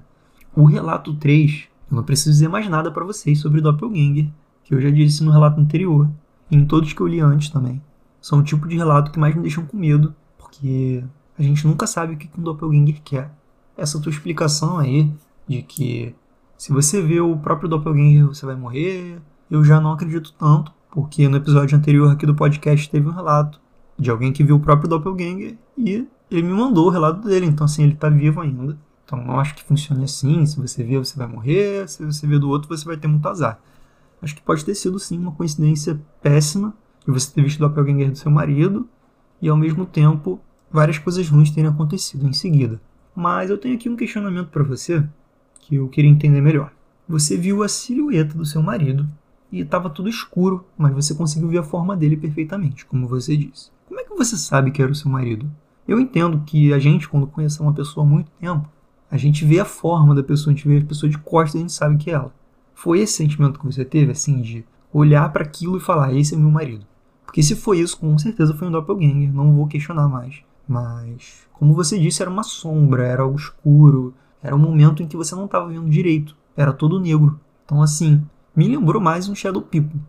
O 0.56 0.64
relato 0.64 1.14
3, 1.16 1.68
eu 1.92 1.96
não 1.98 2.04
preciso 2.04 2.32
dizer 2.32 2.48
mais 2.48 2.70
nada 2.70 2.90
para 2.90 3.04
vocês 3.04 3.38
sobre 3.38 3.60
o 3.60 3.62
Doppelganger, 3.62 4.30
que 4.64 4.74
eu 4.74 4.80
já 4.80 4.90
disse 4.90 5.26
no 5.26 5.32
relato 5.32 5.60
anterior, 5.60 6.10
e 6.50 6.56
em 6.56 6.66
todos 6.66 6.94
que 6.94 7.02
eu 7.02 7.08
li 7.08 7.20
antes 7.20 7.50
também. 7.50 7.82
São 8.22 8.40
o 8.40 8.44
tipo 8.44 8.66
de 8.70 8.78
relato 8.78 9.12
que 9.12 9.20
mais 9.20 9.36
me 9.36 9.42
deixam 9.42 9.66
com 9.66 9.76
medo, 9.76 10.16
porque 10.38 11.04
a 11.38 11.44
gente 11.44 11.68
nunca 11.68 11.86
sabe 11.86 12.14
o 12.14 12.18
que 12.18 12.30
um 12.40 12.42
Doppelganger 12.42 13.02
quer. 13.04 13.30
Essa 13.76 14.00
tua 14.00 14.10
explicação 14.10 14.78
aí, 14.78 15.12
de 15.46 15.62
que 15.64 16.16
se 16.58 16.72
você 16.72 17.02
vê 17.02 17.20
o 17.20 17.36
próprio 17.36 17.68
Doppelganger 17.68 18.26
você 18.26 18.46
vai 18.46 18.56
morrer, 18.56 19.22
eu 19.50 19.66
já 19.66 19.82
não 19.82 19.92
acredito 19.92 20.32
tanto, 20.40 20.72
porque 20.90 21.28
no 21.28 21.36
episódio 21.36 21.78
anterior 21.78 22.10
aqui 22.10 22.26
do 22.26 22.34
podcast 22.34 22.90
teve 22.90 23.06
um 23.06 23.14
relato 23.14 23.60
de 24.00 24.10
alguém 24.10 24.32
que 24.32 24.46
viu 24.46 24.56
o 24.56 24.62
próprio 24.62 24.88
Doppelganger 24.88 25.58
e 25.78 26.08
ele 26.32 26.44
me 26.44 26.54
mandou 26.54 26.88
o 26.88 26.90
relato 26.90 27.28
dele, 27.28 27.46
então 27.46 27.66
assim, 27.66 27.84
ele 27.84 27.96
tá 27.96 28.10
vivo 28.10 28.40
ainda. 28.40 28.78
Então 29.06 29.22
não 29.24 29.40
acho 29.40 29.54
que 29.54 29.64
funcione 29.64 30.06
assim, 30.06 30.46
se 30.46 30.58
você 30.58 30.84
vê 30.84 30.98
você 30.98 31.18
vai 31.18 31.28
morrer, 31.28 31.88
se 31.90 32.04
você 32.06 32.26
vê 32.26 32.40
do 32.40 32.50
outro 32.50 32.70
você 32.70 32.86
vai 32.86 32.96
ter 32.96 33.10
muito 33.10 33.28
azar. 33.28 33.60
Acho 34.22 34.36
que 34.36 34.42
pode 34.42 34.64
ter 34.64 34.74
sido 34.74 34.98
sim 34.98 35.18
uma 35.18 35.34
coincidência 35.34 36.00
péssima 36.22 36.74
de 37.06 37.12
você 37.12 37.30
ter 37.34 37.42
visto 37.42 37.58
o 37.58 37.68
doppelganger 37.68 38.12
do 38.12 38.18
seu 38.18 38.32
marido 38.32 38.88
e 39.42 39.50
ao 39.50 39.58
mesmo 39.58 39.86
tempo 39.86 40.40
várias 40.72 40.98
coisas 40.98 41.28
ruins 41.28 41.52
terem 41.52 41.70
acontecido 41.70 42.26
em 42.26 42.32
seguida. 42.32 42.80
Mas 43.14 43.50
eu 43.50 43.58
tenho 43.58 43.76
aqui 43.76 43.90
um 43.90 43.98
questionamento 43.98 44.48
para 44.48 44.64
você 44.64 45.04
que 45.60 45.76
eu 45.76 45.90
queria 45.90 46.10
entender 46.10 46.40
melhor. 46.40 46.72
Você 47.10 47.36
viu 47.36 47.64
a 47.64 47.68
silhueta 47.68 48.38
do 48.38 48.46
seu 48.46 48.62
marido 48.62 49.06
e 49.52 49.60
estava 49.60 49.90
tudo 49.90 50.08
escuro, 50.08 50.66
mas 50.78 50.94
você 50.94 51.14
conseguiu 51.14 51.50
ver 51.50 51.58
a 51.58 51.64
forma 51.64 51.98
dele 51.98 52.16
perfeitamente, 52.16 52.86
como 52.86 53.08
você 53.08 53.36
disse. 53.36 53.70
Como 53.88 54.00
é 54.00 54.04
que 54.06 54.16
você 54.16 54.38
sabe 54.38 54.72
que 54.72 54.82
era 54.82 54.92
o 54.92 54.96
seu 54.96 55.12
marido? 55.12 55.52
Eu 55.88 56.00
entendo 56.00 56.42
que 56.46 56.74
a 56.74 56.80
gente, 56.80 57.08
quando 57.08 57.28
conhece 57.28 57.62
uma 57.62 57.74
pessoa 57.74 58.06
há 58.06 58.10
muito 58.10 58.32
tempo, 58.40 58.68
a 59.10 59.18
gente 59.18 59.44
vê 59.44 59.60
a 59.60 59.66
forma 59.66 60.16
da 60.16 60.24
pessoa, 60.24 60.54
a 60.54 60.56
gente 60.56 60.68
vê 60.68 60.78
a 60.78 60.86
pessoa 60.86 61.10
de 61.10 61.18
costas 61.18 61.56
e 61.56 61.58
a 61.58 61.62
gente 61.62 61.74
sabe 61.74 61.98
que 61.98 62.10
é 62.10 62.14
ela. 62.14 62.34
Foi 62.74 63.00
esse 63.00 63.14
sentimento 63.14 63.60
que 63.60 63.66
você 63.66 63.84
teve, 63.84 64.12
assim, 64.12 64.42
de 64.42 64.66
olhar 64.94 65.32
para 65.32 65.44
aquilo 65.44 65.78
e 65.78 65.82
falar: 65.82 66.14
esse 66.14 66.34
é 66.34 66.38
meu 66.38 66.50
marido? 66.50 66.86
Porque 67.26 67.44
se 67.44 67.56
foi 67.56 67.80
isso, 67.80 67.98
com 67.98 68.18
certeza 68.18 68.54
foi 68.54 68.68
um 68.68 68.72
doppelganger, 68.72 69.34
não 69.34 69.56
vou 69.56 69.68
questionar 69.68 70.08
mais. 70.08 70.42
Mas, 70.68 71.48
como 71.54 71.74
você 71.74 72.00
disse, 72.00 72.22
era 72.22 72.32
uma 72.32 72.44
sombra, 72.44 73.06
era 73.06 73.24
algo 73.24 73.38
escuro, 73.38 74.14
era 74.42 74.56
um 74.56 74.60
momento 74.60 75.04
em 75.04 75.08
que 75.08 75.18
você 75.18 75.36
não 75.36 75.46
estava 75.46 75.68
vendo 75.68 75.90
direito, 75.90 76.36
era 76.56 76.74
todo 76.74 77.00
negro. 77.00 77.40
Então, 77.66 77.82
assim, 77.82 78.22
me 78.56 78.68
lembrou 78.68 79.02
mais 79.02 79.30
um 79.30 79.36
Shadow 79.36 79.62
People. 79.62 80.00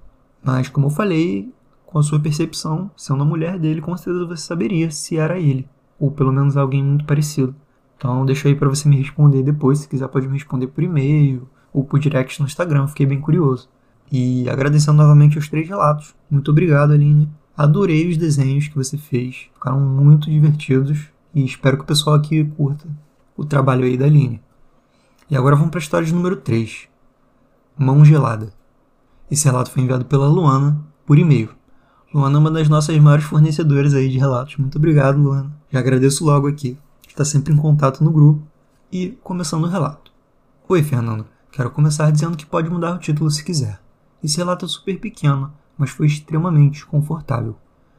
Mas, 0.43 0.69
como 0.69 0.87
eu 0.87 0.91
falei, 0.91 1.52
com 1.92 1.99
a 1.99 2.02
sua 2.02 2.18
percepção, 2.18 2.90
sendo 2.96 3.22
a 3.22 3.26
mulher 3.26 3.58
dele, 3.58 3.82
com 3.82 3.94
certeza 3.94 4.24
você 4.24 4.42
saberia 4.42 4.90
se 4.90 5.18
era 5.18 5.38
ele, 5.38 5.68
ou 6.00 6.11
pelo 6.11 6.33
menos 6.33 6.57
alguém 6.57 6.83
muito 6.83 7.05
parecido. 7.05 7.55
Então, 7.98 8.24
deixa 8.24 8.48
aí 8.48 8.55
para 8.55 8.68
você 8.68 8.88
me 8.88 8.96
responder 8.96 9.42
depois, 9.42 9.81
se 9.81 9.88
quiser 9.88 10.09
pode 10.09 10.26
me 10.26 10.33
responder 10.33 10.68
por 10.68 10.83
e-mail, 10.83 11.46
ou 11.70 11.85
por 11.85 12.00
direct 12.00 12.40
no 12.40 12.46
Instagram, 12.46 12.88
fiquei 12.88 13.05
bem 13.05 13.20
curioso. 13.20 13.68
E 14.11 14.48
agradecendo 14.48 14.96
novamente 15.02 15.38
os 15.38 15.48
três 15.48 15.68
relatos. 15.68 16.14
Muito 16.31 16.50
obrigado, 16.50 16.92
Aline. 16.92 17.28
Adorei 17.55 18.09
os 18.09 18.16
desenhos 18.16 18.68
que 18.68 18.74
você 18.74 18.96
fez, 18.96 19.50
ficaram 19.52 19.78
muito 19.78 20.31
divertidos 20.31 21.09
e 21.35 21.44
espero 21.44 21.76
que 21.76 21.85
o 21.85 21.87
pessoal 21.87 22.16
aqui 22.16 22.42
curta 22.42 22.88
o 23.37 23.44
trabalho 23.44 23.85
aí 23.85 23.98
da 23.98 24.07
Aline. 24.07 24.40
E 25.31 25.37
agora 25.37 25.57
vamos 25.57 25.70
para 25.70 25.78
a 25.78 25.83
história 25.83 26.07
de 26.07 26.14
número 26.14 26.37
3. 26.37 26.88
Mão 27.78 28.02
gelada. 28.02 28.52
Esse 29.31 29.44
relato 29.44 29.70
foi 29.70 29.83
enviado 29.83 30.07
pela 30.07 30.26
Luana 30.26 30.83
por 31.07 31.18
e-mail. 31.18 31.50
Luana 32.14 32.37
é 32.37 32.40
uma 32.40 32.51
das 32.51 32.68
nossas 32.68 32.98
maiores 32.98 33.25
fornecedoras 33.25 33.94
aí 33.94 34.07
de 34.07 34.18
relatos. 34.18 34.59
Muito 34.59 34.77
obrigado, 34.77 35.18
Luana. 35.18 35.51
Já 35.70 35.79
agradeço 35.79 36.27
logo 36.27 36.46
aqui. 36.46 36.77
Está 37.09 37.25
sempre 37.25 37.55
em 37.55 37.57
contato 37.57 38.05
no 38.05 38.12
grupo. 38.12 38.42
E 38.92 39.18
começando 39.22 39.64
o 39.64 39.68
relato. 39.68 40.12
Oi, 40.68 40.83
Fernando. 40.83 41.25
Quero 41.51 41.70
começar 41.70 42.11
dizendo 42.11 42.37
que 42.37 42.44
pode 42.44 42.68
mudar 42.68 42.94
o 42.94 42.98
título 42.98 43.31
se 43.31 43.42
quiser. 43.42 43.81
Esse 44.22 44.37
relato 44.37 44.66
é 44.66 44.68
super 44.68 45.01
pequeno, 45.01 45.55
mas 45.79 45.88
foi 45.88 46.07
extremamente 46.07 46.85
confortável. 46.85 47.57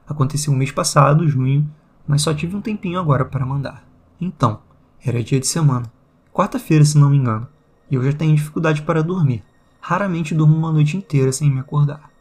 Aconteceu 0.08 0.54
um 0.54 0.56
mês 0.56 0.72
passado, 0.72 1.28
junho, 1.28 1.68
mas 2.08 2.22
só 2.22 2.36
tive 2.36 2.56
um 2.56 2.62
tempinho 2.62 3.00
agora 3.00 3.26
para 3.26 3.46
mandar. 3.46 3.84
Então, 4.22 4.60
era 5.04 5.24
dia 5.24 5.40
de 5.40 5.48
semana. 5.48 5.92
Quarta-feira, 6.32 6.86
se 6.86 7.00
não 7.00 7.10
me 7.10 7.18
engano. 7.18 7.48
E 7.90 7.96
eu 7.96 8.04
já 8.04 8.14
tenho 8.14 8.36
dificuldade 8.36 8.84
para 8.84 9.02
dormir. 9.02 9.44
Raramente 9.82 10.36
durmo 10.36 10.56
uma 10.56 10.72
noite 10.72 10.96
inteira 10.96 11.32
sem 11.32 11.50
me 11.50 11.60
acordar. 11.60 12.12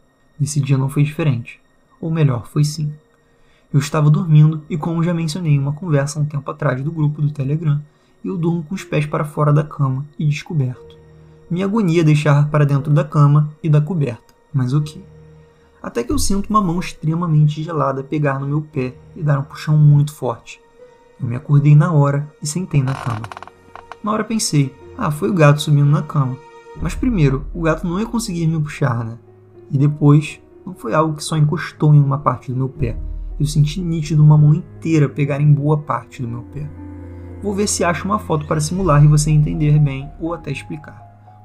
Esse 0.41 0.59
dia 0.59 0.77
não 0.77 0.89
foi 0.89 1.03
diferente. 1.03 1.62
Ou 2.03 2.11
melhor, 2.11 2.47
foi 2.47 2.65
sim. 2.65 2.91
Eu 3.73 3.79
estava 3.79 4.09
dormindo 4.09 4.61
e, 4.69 4.77
como 4.77 5.01
já 5.01 5.13
mencionei 5.13 5.53
em 5.53 5.59
uma 5.59 5.71
conversa 5.71 6.19
um 6.19 6.25
tempo 6.25 6.51
atrás 6.51 6.81
do 6.81 6.91
grupo 6.91 7.21
do 7.21 7.31
Telegram, 7.31 7.81
eu 8.25 8.37
durmo 8.37 8.61
com 8.61 8.75
os 8.75 8.83
pés 8.83 9.05
para 9.05 9.23
fora 9.23 9.53
da 9.53 9.63
cama 9.63 10.05
e 10.19 10.25
descoberto. 10.25 10.97
Minha 11.49 11.63
agonia 11.63 12.03
deixar 12.03 12.49
para 12.49 12.65
dentro 12.65 12.91
da 12.91 13.05
cama 13.05 13.49
e 13.63 13.69
da 13.69 13.79
coberta, 13.79 14.33
mas 14.53 14.73
o 14.73 14.81
que? 14.81 15.01
Até 15.81 16.03
que 16.03 16.11
eu 16.11 16.19
sinto 16.19 16.49
uma 16.49 16.61
mão 16.61 16.77
extremamente 16.77 17.63
gelada 17.63 18.03
pegar 18.03 18.37
no 18.37 18.47
meu 18.47 18.61
pé 18.61 18.93
e 19.15 19.23
dar 19.23 19.39
um 19.39 19.43
puxão 19.43 19.77
muito 19.77 20.13
forte. 20.13 20.59
Eu 21.21 21.25
me 21.25 21.37
acordei 21.37 21.73
na 21.73 21.93
hora 21.93 22.29
e 22.41 22.45
sentei 22.45 22.83
na 22.83 22.93
cama. 22.93 23.21
Na 24.03 24.11
hora 24.11 24.25
pensei, 24.25 24.75
ah, 24.97 25.09
foi 25.09 25.29
o 25.29 25.33
gato 25.33 25.61
subindo 25.61 25.89
na 25.89 26.01
cama. 26.01 26.35
Mas 26.81 26.95
primeiro, 26.95 27.45
o 27.53 27.61
gato 27.61 27.87
não 27.87 27.97
ia 27.97 28.05
conseguir 28.05 28.45
me 28.47 28.61
puxar, 28.61 29.05
né? 29.05 29.17
E 29.71 29.77
depois, 29.77 30.42
não 30.65 30.73
foi 30.73 30.93
algo 30.93 31.15
que 31.15 31.23
só 31.23 31.37
encostou 31.37 31.93
em 31.93 31.99
uma 32.01 32.17
parte 32.17 32.51
do 32.51 32.57
meu 32.57 32.69
pé. 32.69 32.97
Eu 33.39 33.45
senti 33.45 33.81
nítido 33.81 34.23
uma 34.23 34.37
mão 34.37 34.53
inteira 34.53 35.09
pegar 35.09 35.41
em 35.41 35.51
boa 35.53 35.77
parte 35.77 36.21
do 36.21 36.27
meu 36.27 36.43
pé. 36.53 36.69
Vou 37.41 37.53
ver 37.53 37.67
se 37.67 37.83
acho 37.83 38.05
uma 38.05 38.19
foto 38.19 38.45
para 38.45 38.61
simular 38.61 39.03
e 39.03 39.07
você 39.07 39.31
entender 39.31 39.79
bem 39.79 40.09
ou 40.19 40.33
até 40.33 40.51
explicar 40.51 41.03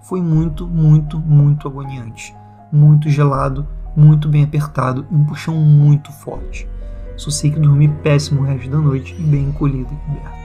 foi 0.09 0.22
muito, 0.22 0.66
muito, 0.66 1.18
muito 1.18 1.68
agoniante. 1.68 2.35
Muito 2.72 3.11
gelado, 3.11 3.68
muito 3.94 4.26
bem 4.26 4.42
apertado 4.42 5.07
e 5.11 5.14
um 5.14 5.24
puxão 5.24 5.54
muito 5.54 6.11
forte. 6.11 6.66
Só 7.14 7.31
sei 7.31 7.50
que 7.50 7.61
dormi 7.61 7.88
péssimo 7.88 8.40
o 8.40 8.44
resto 8.44 8.70
da 8.70 8.78
noite 8.78 9.14
e 9.18 9.22
bem 9.22 9.44
encolhido 9.44 9.92
e 9.92 9.96
coberto. 9.96 10.38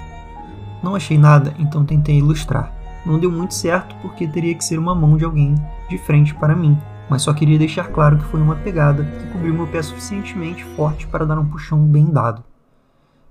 Não 0.84 0.96
achei 0.96 1.18
nada, 1.18 1.54
então 1.58 1.86
tentei 1.86 2.18
ilustrar. 2.18 2.74
Não 3.06 3.18
deu 3.18 3.32
muito 3.32 3.54
certo 3.54 3.96
porque 4.02 4.28
teria 4.28 4.54
que 4.54 4.66
ser 4.66 4.78
uma 4.78 4.94
mão 4.94 5.16
de 5.16 5.24
alguém 5.24 5.56
de 5.90 5.98
frente 5.98 6.36
para 6.36 6.56
mim, 6.56 6.78
mas 7.10 7.22
só 7.22 7.34
queria 7.34 7.58
deixar 7.58 7.90
claro 7.90 8.18
que 8.18 8.26
foi 8.26 8.42
uma 8.42 8.56
pegada 8.56 9.04
que 9.04 9.32
cobriu 9.32 9.54
meu 9.54 9.68
pé 9.68 9.82
suficientemente 9.82 10.64
forte 10.76 11.08
para 11.08 11.26
dar 11.26 11.40
um 11.40 11.48
puxão 11.48 11.86
bem 11.86 12.06
dado. 12.06 12.44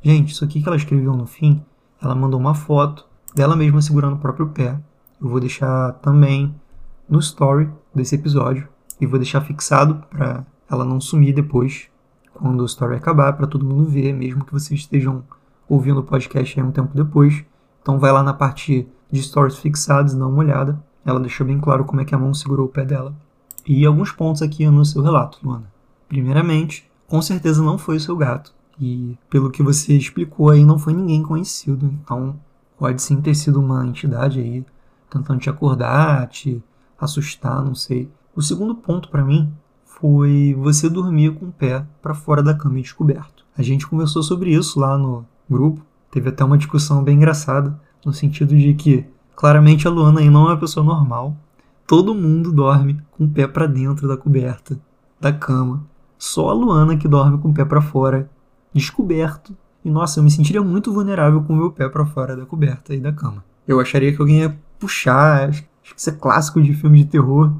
Gente, 0.02 0.32
isso 0.32 0.44
aqui 0.44 0.62
que 0.62 0.68
ela 0.68 0.76
escreveu 0.76 1.14
no 1.14 1.26
fim, 1.26 1.62
ela 2.00 2.14
mandou 2.14 2.38
uma 2.38 2.54
foto 2.54 3.06
dela 3.34 3.56
mesma 3.56 3.80
segurando 3.80 4.14
o 4.14 4.18
próprio 4.18 4.48
pé 4.48 4.78
eu 5.22 5.28
vou 5.28 5.38
deixar 5.38 5.92
também 6.02 6.52
no 7.08 7.20
story 7.20 7.70
desse 7.94 8.16
episódio 8.16 8.68
e 9.00 9.06
vou 9.06 9.20
deixar 9.20 9.40
fixado 9.40 10.02
para 10.10 10.44
ela 10.68 10.84
não 10.84 11.00
sumir 11.00 11.32
depois 11.32 11.88
quando 12.34 12.60
o 12.60 12.66
story 12.66 12.96
acabar 12.96 13.32
para 13.34 13.46
todo 13.46 13.64
mundo 13.64 13.88
ver, 13.88 14.12
mesmo 14.12 14.44
que 14.44 14.52
vocês 14.52 14.80
estejam 14.80 15.22
ouvindo 15.68 16.00
o 16.00 16.02
podcast 16.02 16.58
aí 16.58 16.66
um 16.66 16.72
tempo 16.72 16.90
depois. 16.92 17.44
Então 17.80 18.00
vai 18.00 18.10
lá 18.10 18.20
na 18.20 18.34
parte 18.34 18.88
de 19.12 19.22
stories 19.22 19.58
fixados, 19.58 20.12
dá 20.12 20.26
uma 20.26 20.38
olhada. 20.38 20.82
Ela 21.04 21.20
deixou 21.20 21.46
bem 21.46 21.60
claro 21.60 21.84
como 21.84 22.00
é 22.00 22.04
que 22.04 22.14
a 22.14 22.18
mão 22.18 22.34
segurou 22.34 22.66
o 22.66 22.70
pé 22.70 22.84
dela. 22.84 23.14
E 23.66 23.86
alguns 23.86 24.10
pontos 24.10 24.42
aqui 24.42 24.66
no 24.68 24.84
seu 24.84 25.02
relato, 25.02 25.38
Luana. 25.42 25.70
Primeiramente, 26.08 26.90
com 27.06 27.20
certeza 27.22 27.62
não 27.62 27.78
foi 27.78 27.96
o 27.96 28.00
seu 28.00 28.16
gato. 28.16 28.52
E 28.80 29.16
pelo 29.30 29.50
que 29.50 29.62
você 29.62 29.96
explicou 29.96 30.50
aí, 30.50 30.64
não 30.64 30.78
foi 30.78 30.92
ninguém 30.92 31.22
conhecido. 31.22 31.86
Então 32.02 32.36
pode 32.78 33.00
sim 33.00 33.20
ter 33.20 33.34
sido 33.34 33.60
uma 33.60 33.86
entidade 33.86 34.40
aí 34.40 34.64
tentando 35.10 35.40
te 35.40 35.50
acordar, 35.50 36.26
te 36.28 36.62
assustar, 36.98 37.64
não 37.64 37.74
sei. 37.74 38.10
O 38.34 38.40
segundo 38.40 38.74
ponto 38.74 39.08
para 39.08 39.24
mim 39.24 39.52
foi 39.84 40.56
você 40.58 40.88
dormir 40.88 41.34
com 41.34 41.46
o 41.46 41.52
pé 41.52 41.84
para 42.00 42.14
fora 42.14 42.42
da 42.42 42.54
cama 42.54 42.78
e 42.78 42.82
descoberto. 42.82 43.44
A 43.56 43.62
gente 43.62 43.86
conversou 43.86 44.22
sobre 44.22 44.54
isso 44.54 44.80
lá 44.80 44.96
no 44.96 45.24
grupo, 45.48 45.82
teve 46.10 46.30
até 46.30 46.42
uma 46.42 46.56
discussão 46.56 47.04
bem 47.04 47.16
engraçada, 47.16 47.78
no 48.04 48.12
sentido 48.12 48.56
de 48.56 48.72
que 48.74 49.04
claramente 49.36 49.86
a 49.86 49.90
Luana 49.90 50.20
aí 50.20 50.30
não 50.30 50.46
é 50.46 50.52
uma 50.52 50.60
pessoa 50.60 50.84
normal. 50.84 51.36
Todo 51.92 52.14
mundo 52.14 52.50
dorme 52.50 52.98
com 53.10 53.24
o 53.26 53.28
pé 53.28 53.46
para 53.46 53.66
dentro 53.66 54.08
da 54.08 54.16
coberta 54.16 54.80
da 55.20 55.30
cama. 55.30 55.84
Só 56.16 56.48
a 56.48 56.54
Luana 56.54 56.96
que 56.96 57.06
dorme 57.06 57.36
com 57.36 57.50
o 57.50 57.52
pé 57.52 57.66
para 57.66 57.82
fora, 57.82 58.30
descoberto 58.72 59.54
E 59.84 59.90
nossa, 59.90 60.18
eu 60.18 60.24
me 60.24 60.30
sentiria 60.30 60.62
muito 60.62 60.90
vulnerável 60.90 61.42
com 61.42 61.52
o 61.52 61.56
meu 61.56 61.70
pé 61.70 61.86
para 61.90 62.06
fora 62.06 62.34
da 62.34 62.46
coberta 62.46 62.94
e 62.94 62.98
da 62.98 63.12
cama. 63.12 63.44
Eu 63.68 63.78
acharia 63.78 64.10
que 64.10 64.22
alguém 64.22 64.38
ia 64.38 64.58
puxar, 64.78 65.50
acho 65.50 65.64
que 65.64 65.68
isso 65.94 66.08
é 66.08 66.14
clássico 66.14 66.62
de 66.62 66.72
filme 66.72 67.04
de 67.04 67.10
terror, 67.10 67.52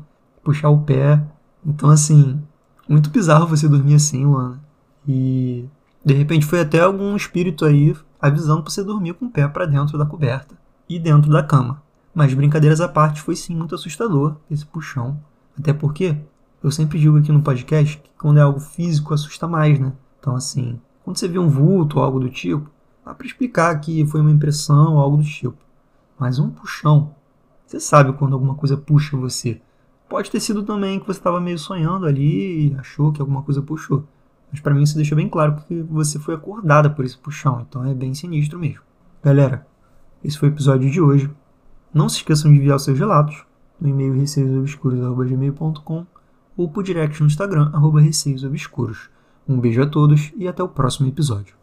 puxar 0.42 0.71
o 0.71 0.81
pé. 0.81 1.23
Então, 1.62 1.90
assim, 1.90 2.40
muito 2.88 3.11
bizarro 3.11 3.47
você 3.47 3.68
dormir 3.68 3.97
assim, 3.97 4.25
Luana. 4.25 4.59
E 5.07 5.68
de 6.03 6.14
repente 6.14 6.47
foi 6.47 6.62
até 6.62 6.81
algum 6.81 7.14
espírito 7.14 7.66
aí 7.66 7.95
avisando 8.18 8.62
pra 8.62 8.71
você 8.71 8.83
dormir 8.83 9.12
com 9.12 9.27
o 9.27 9.31
pé 9.31 9.47
para 9.47 9.66
dentro 9.66 9.99
da 9.99 10.07
coberta 10.07 10.55
e 10.88 10.99
dentro 10.99 11.31
da 11.31 11.42
cama. 11.42 11.83
Mas 12.14 12.35
brincadeiras 12.35 12.81
à 12.81 12.88
parte, 12.88 13.22
foi 13.22 13.35
sim 13.37 13.55
muito 13.55 13.75
assustador 13.75 14.37
esse 14.51 14.66
puxão. 14.66 15.18
Até 15.59 15.72
porque 15.72 16.16
eu 16.62 16.70
sempre 16.70 16.98
digo 16.98 17.18
aqui 17.18 17.33
no 17.33 17.42
podcast 17.42 17.98
que 17.98 18.11
quando 18.18 18.38
é 18.38 18.42
algo 18.42 18.61
físico 18.61 19.14
assusta 19.14 19.48
mais, 19.48 19.79
né? 19.79 19.92
Então, 20.20 20.37
assim, 20.37 20.79
quando 21.05 21.16
você 21.16 21.27
vê 21.27 21.38
um 21.38 21.48
vulto 21.48 21.98
ou 21.98 22.05
algo 22.05 22.20
do 22.20 22.31
tipo, 22.31 22.70
dá 23.05 23.14
para 23.14 23.27
explicar 23.27 23.81
que 23.81 24.07
foi 24.07 24.20
uma 24.20 24.31
impressão 24.31 24.94
ou 24.94 25.01
algo 25.01 25.16
do 25.16 25.25
tipo. 25.25 25.57
Mas 26.18 26.38
um 26.38 26.51
puxão, 26.51 27.14
você 27.66 27.81
sabe 27.81 28.12
quando 28.12 28.35
alguma 28.35 28.55
coisa 28.55 28.77
puxa 28.77 29.16
você. 29.16 29.61
Pode 30.09 30.31
ter 30.31 30.40
sido 30.40 30.62
também 30.62 31.01
que 31.01 31.07
você 31.07 31.18
estava 31.18 31.40
meio 31.40 31.59
sonhando 31.59 32.07
ali 32.07 32.68
e 32.68 32.75
achou 32.77 33.11
que 33.11 33.20
alguma 33.20 33.42
coisa 33.42 33.62
puxou. 33.62 34.05
Mas 34.51 34.61
para 34.61 34.75
mim 34.75 34.83
isso 34.83 34.94
deixa 34.94 35.16
bem 35.16 35.29
claro 35.29 35.57
que 35.57 35.83
você 35.83 36.18
foi 36.18 36.35
acordada 36.35 36.90
por 36.90 37.05
esse 37.05 37.16
puxão, 37.16 37.66
então 37.66 37.85
é 37.87 37.94
bem 37.94 38.14
sinistro 38.14 38.59
mesmo. 38.59 38.83
Galera, 39.25 39.66
esse 40.22 40.38
foi 40.38 40.51
o 40.51 40.53
episódio 40.53 40.90
de 40.90 41.01
hoje. 41.01 41.31
Não 41.92 42.09
se 42.09 42.16
esqueçam 42.16 42.50
de 42.50 42.59
enviar 42.59 42.78
seus 42.81 42.98
relatos 42.98 43.44
no 43.81 43.88
e-mail 43.88 44.14
receiosobscuros.gmail.com 44.14 46.07
ou 46.57 46.68
por 46.68 46.83
direct 46.83 47.20
no 47.20 47.26
Instagram, 47.26 47.70
arroba 47.72 48.00
receiosobscuros. 48.00 49.11
Um 49.48 49.59
beijo 49.59 49.83
a 49.83 49.87
todos 49.87 50.33
e 50.37 50.46
até 50.46 50.62
o 50.62 50.68
próximo 50.68 51.09
episódio. 51.09 51.55